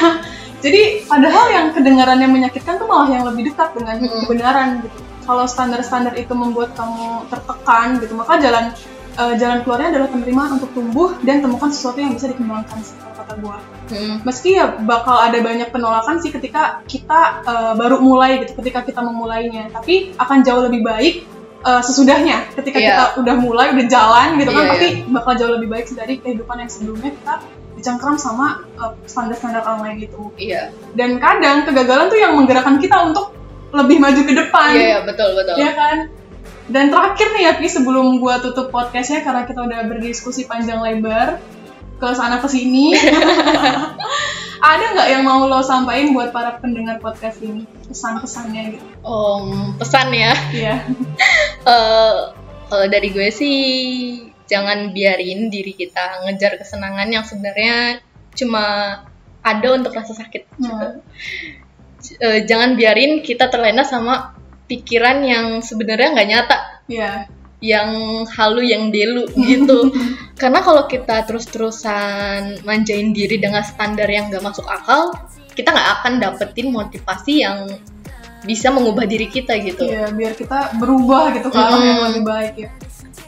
Jadi 0.62 0.82
padahal 1.10 1.46
yang 1.50 1.66
kedengarannya 1.74 2.28
menyakitkan 2.30 2.78
tuh 2.78 2.86
malah 2.86 3.10
yang 3.10 3.26
lebih 3.26 3.50
dekat 3.50 3.74
dengan 3.74 3.98
Mm-mm. 3.98 4.22
kebenaran 4.24 4.68
gitu. 4.86 4.98
Kalau 5.22 5.44
standar-standar 5.46 6.14
itu 6.18 6.34
membuat 6.34 6.74
kamu 6.78 7.26
tertekan 7.30 7.98
gitu, 7.98 8.14
maka 8.14 8.38
jalan 8.38 8.70
eh, 9.18 9.34
jalan 9.38 9.66
keluarnya 9.66 9.88
adalah 9.98 10.08
penerimaan 10.10 10.58
untuk 10.58 10.70
tumbuh 10.74 11.14
dan 11.26 11.42
temukan 11.42 11.70
sesuatu 11.70 11.98
yang 11.98 12.14
bisa 12.14 12.30
dikembangkan 12.30 12.78
kata 13.18 13.34
gua. 13.38 13.58
Mm. 13.90 14.22
Meski 14.26 14.58
ya 14.58 14.78
bakal 14.82 15.18
ada 15.18 15.38
banyak 15.38 15.68
penolakan 15.70 16.18
sih 16.22 16.30
ketika 16.30 16.82
kita 16.86 17.42
eh, 17.46 17.72
baru 17.78 17.98
mulai 18.02 18.42
gitu, 18.46 18.58
ketika 18.62 18.82
kita 18.86 19.02
memulainya. 19.02 19.70
Tapi 19.70 20.14
akan 20.18 20.38
jauh 20.42 20.62
lebih 20.66 20.82
baik 20.82 21.14
eh, 21.62 21.82
sesudahnya 21.82 22.50
ketika 22.58 22.78
Iya. 22.82 22.86
kita 22.90 23.04
udah 23.22 23.34
mulai 23.38 23.66
udah 23.74 23.86
jalan 23.86 24.28
gitu 24.42 24.50
kan 24.50 24.62
Iya, 24.62 24.70
pasti 24.74 24.88
bakal 25.06 25.32
jauh 25.38 25.52
lebih 25.54 25.68
baik 25.70 25.86
dari 25.94 26.14
kehidupan 26.18 26.56
yang 26.66 26.70
sebelumnya 26.70 27.10
kita 27.14 27.34
dicengkram 27.82 28.14
sama 28.14 28.62
eh, 28.78 28.94
standar-standar 29.10 29.66
orang 29.66 29.82
lain 29.82 29.96
gitu 30.06 30.30
iya. 30.38 30.70
Dan 30.94 31.18
kadang 31.18 31.66
kegagalan 31.66 32.06
tuh 32.06 32.22
yang 32.22 32.38
menggerakkan 32.38 32.78
kita 32.78 33.10
untuk 33.10 33.34
lebih 33.74 33.98
maju 33.98 34.20
ke 34.22 34.32
depan. 34.36 34.70
Iya 34.70 34.84
iya, 34.86 34.98
betul 35.02 35.34
betul. 35.34 35.56
Ya 35.58 35.72
kan? 35.74 35.96
Dan 36.70 36.94
terakhir 36.94 37.28
nih 37.34 37.42
ya 37.50 37.52
Pi 37.58 37.66
sebelum 37.66 38.22
gua 38.22 38.38
tutup 38.38 38.70
podcastnya 38.70 39.26
karena 39.26 39.42
kita 39.48 39.66
udah 39.66 39.80
berdiskusi 39.90 40.46
panjang 40.46 40.78
lebar 40.78 41.42
ke 41.98 42.08
sana 42.14 42.38
ke 42.38 42.46
sini. 42.46 42.94
Ada 44.62 44.94
nggak 44.94 45.08
yang 45.10 45.26
mau 45.26 45.50
lo 45.50 45.58
sampaikan 45.58 46.14
buat 46.14 46.30
para 46.30 46.54
pendengar 46.62 47.02
podcast 47.02 47.42
ini? 47.42 47.66
Pesan-pesannya 47.90 48.78
gitu. 48.78 48.86
Om, 49.02 49.74
pesan 49.74 50.14
ya. 50.14 50.32
Iya. 50.54 50.76
Eh, 51.62 52.20
kalau 52.66 52.90
dari 52.90 53.14
gue 53.14 53.30
sih 53.30 53.58
jangan 54.52 54.92
biarin 54.92 55.48
diri 55.48 55.72
kita 55.72 56.28
ngejar 56.28 56.60
kesenangan 56.60 57.08
yang 57.08 57.24
sebenarnya 57.24 58.04
cuma 58.36 58.64
ada 59.40 59.68
untuk 59.72 59.96
rasa 59.96 60.12
sakit 60.12 60.44
Hmm. 60.60 61.00
Eh, 62.20 62.44
jangan 62.44 62.74
biarin 62.76 63.22
kita 63.24 63.48
terlena 63.48 63.86
sama 63.86 64.34
pikiran 64.68 65.22
yang 65.24 65.46
sebenarnya 65.64 66.12
nggak 66.12 66.28
nyata 66.28 66.58
Iya 66.90 67.12
yang 67.62 67.90
halu 68.26 68.66
yang 68.66 68.90
delu 68.90 69.30
gitu 69.38 69.94
karena 70.42 70.60
kalau 70.66 70.90
kita 70.90 71.22
terus-terusan 71.30 72.66
manjain 72.66 73.14
diri 73.14 73.38
dengan 73.38 73.62
standar 73.62 74.10
yang 74.10 74.26
nggak 74.34 74.42
masuk 74.42 74.66
akal 74.66 75.14
kita 75.54 75.70
nggak 75.70 75.88
akan 76.02 76.12
dapetin 76.18 76.74
motivasi 76.74 77.46
yang 77.46 77.70
bisa 78.42 78.74
mengubah 78.74 79.06
diri 79.06 79.30
kita 79.30 79.54
gitu 79.62 79.86
Iya, 79.86 80.10
biar 80.10 80.34
kita 80.34 80.74
berubah 80.82 81.30
gitu 81.38 81.46
ke 81.46 81.58
arah 81.62 81.78
yang 81.78 81.98
Mm-mm. 82.02 82.06
lebih 82.10 82.24
baik 82.26 82.54
ya. 82.58 82.70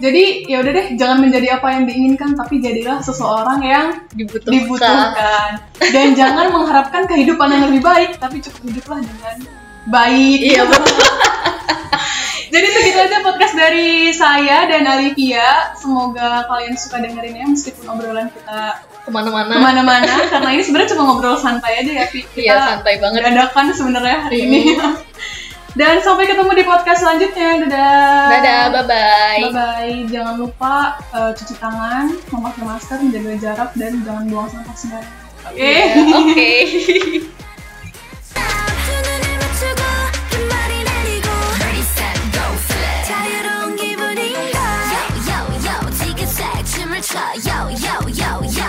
Jadi 0.02 0.50
ya 0.50 0.58
udah 0.60 0.72
deh, 0.74 0.86
jangan 0.98 1.18
menjadi 1.22 1.58
apa 1.58 1.66
yang 1.78 1.84
diinginkan, 1.86 2.34
tapi 2.34 2.58
jadilah 2.58 2.98
seseorang 2.98 3.60
yang 3.62 3.86
dibutuhkan, 4.10 4.54
dibutuhkan. 4.54 5.50
Dan 5.78 6.18
jangan 6.18 6.50
mengharapkan 6.50 7.06
kehidupan 7.06 7.48
yang 7.54 7.64
lebih 7.70 7.82
baik, 7.82 8.18
tapi 8.18 8.42
cukup 8.42 8.62
hiduplah 8.74 8.98
dengan 8.98 9.36
baik. 9.86 10.38
Iya, 10.42 10.62
betul. 10.66 10.98
Jadi 12.54 12.66
segitu 12.70 12.98
aja 13.02 13.18
podcast 13.26 13.54
dari 13.58 14.14
saya 14.14 14.70
dan 14.70 14.86
Alivia. 14.86 15.74
Semoga 15.74 16.46
kalian 16.46 16.78
suka 16.78 17.02
dengerinnya 17.02 17.50
meskipun 17.50 17.82
obrolan 17.90 18.30
kita 18.30 18.78
ke 19.04 19.10
mana-mana 19.10 19.52
ke 19.52 19.60
mana-mana 19.60 20.14
karena 20.32 20.48
ini 20.54 20.62
sebenarnya 20.62 20.94
cuma 20.94 21.02
ngobrol 21.10 21.34
santai 21.34 21.82
aja 21.82 21.92
ya, 21.92 22.06
Pi. 22.06 22.22
Kita 22.22 22.38
iya 22.38 22.54
santai 22.62 23.02
banget 23.02 23.26
dadakan 23.26 23.74
sebenarnya 23.74 24.18
hari 24.30 24.38
ini. 24.46 24.60
Dan 25.74 25.98
sampai 25.98 26.30
ketemu 26.30 26.54
di 26.54 26.62
podcast 26.62 27.02
selanjutnya. 27.02 27.66
Dadah. 27.66 28.30
Dadah, 28.30 28.62
bye-bye. 28.70 29.40
Bye-bye. 29.50 29.94
Jangan 30.06 30.34
lupa 30.38 31.02
uh, 31.10 31.34
cuci 31.34 31.54
tangan, 31.58 32.14
memakai 32.30 32.62
masker, 32.62 32.98
menjaga 33.02 33.34
jarak, 33.42 33.70
dan 33.74 33.98
jangan 34.06 34.24
buang 34.30 34.48
sampah 34.54 34.76
sembarangan. 34.78 35.22
Oke. 35.50 35.58
Iya, 35.58 35.86
oke. 36.14 36.52
Yo, 47.34 47.68
yo, 47.68 48.08
yo, 48.08 48.42
yo. 48.46 48.63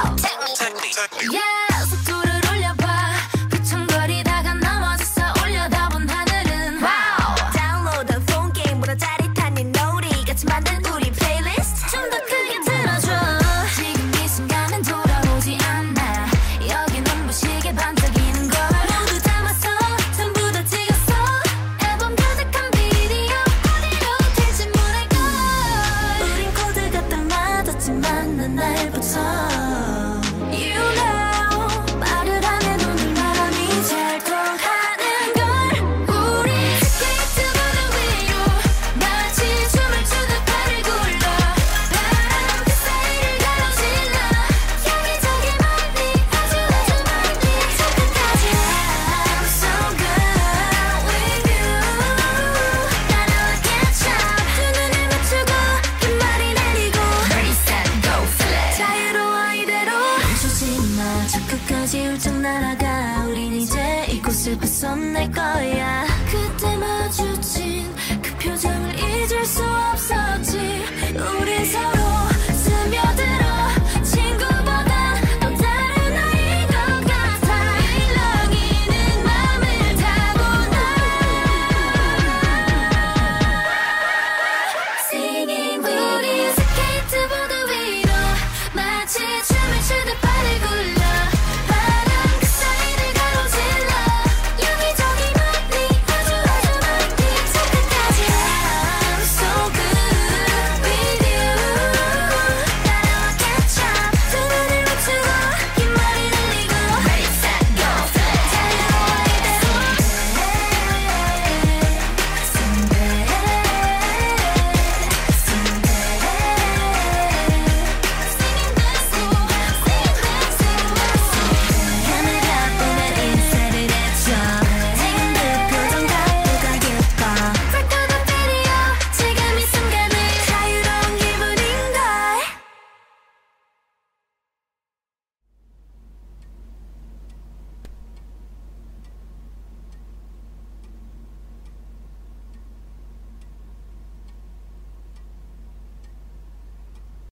이제 64.45 64.55
벗어날 64.60 65.31
거야. 65.31 66.05
그때 66.29 66.77
마주친 66.77 67.91
그 68.21 68.38
표정을 68.38 68.93
잊을 68.93 69.43
수 69.43 69.63
없어. 69.63 70.14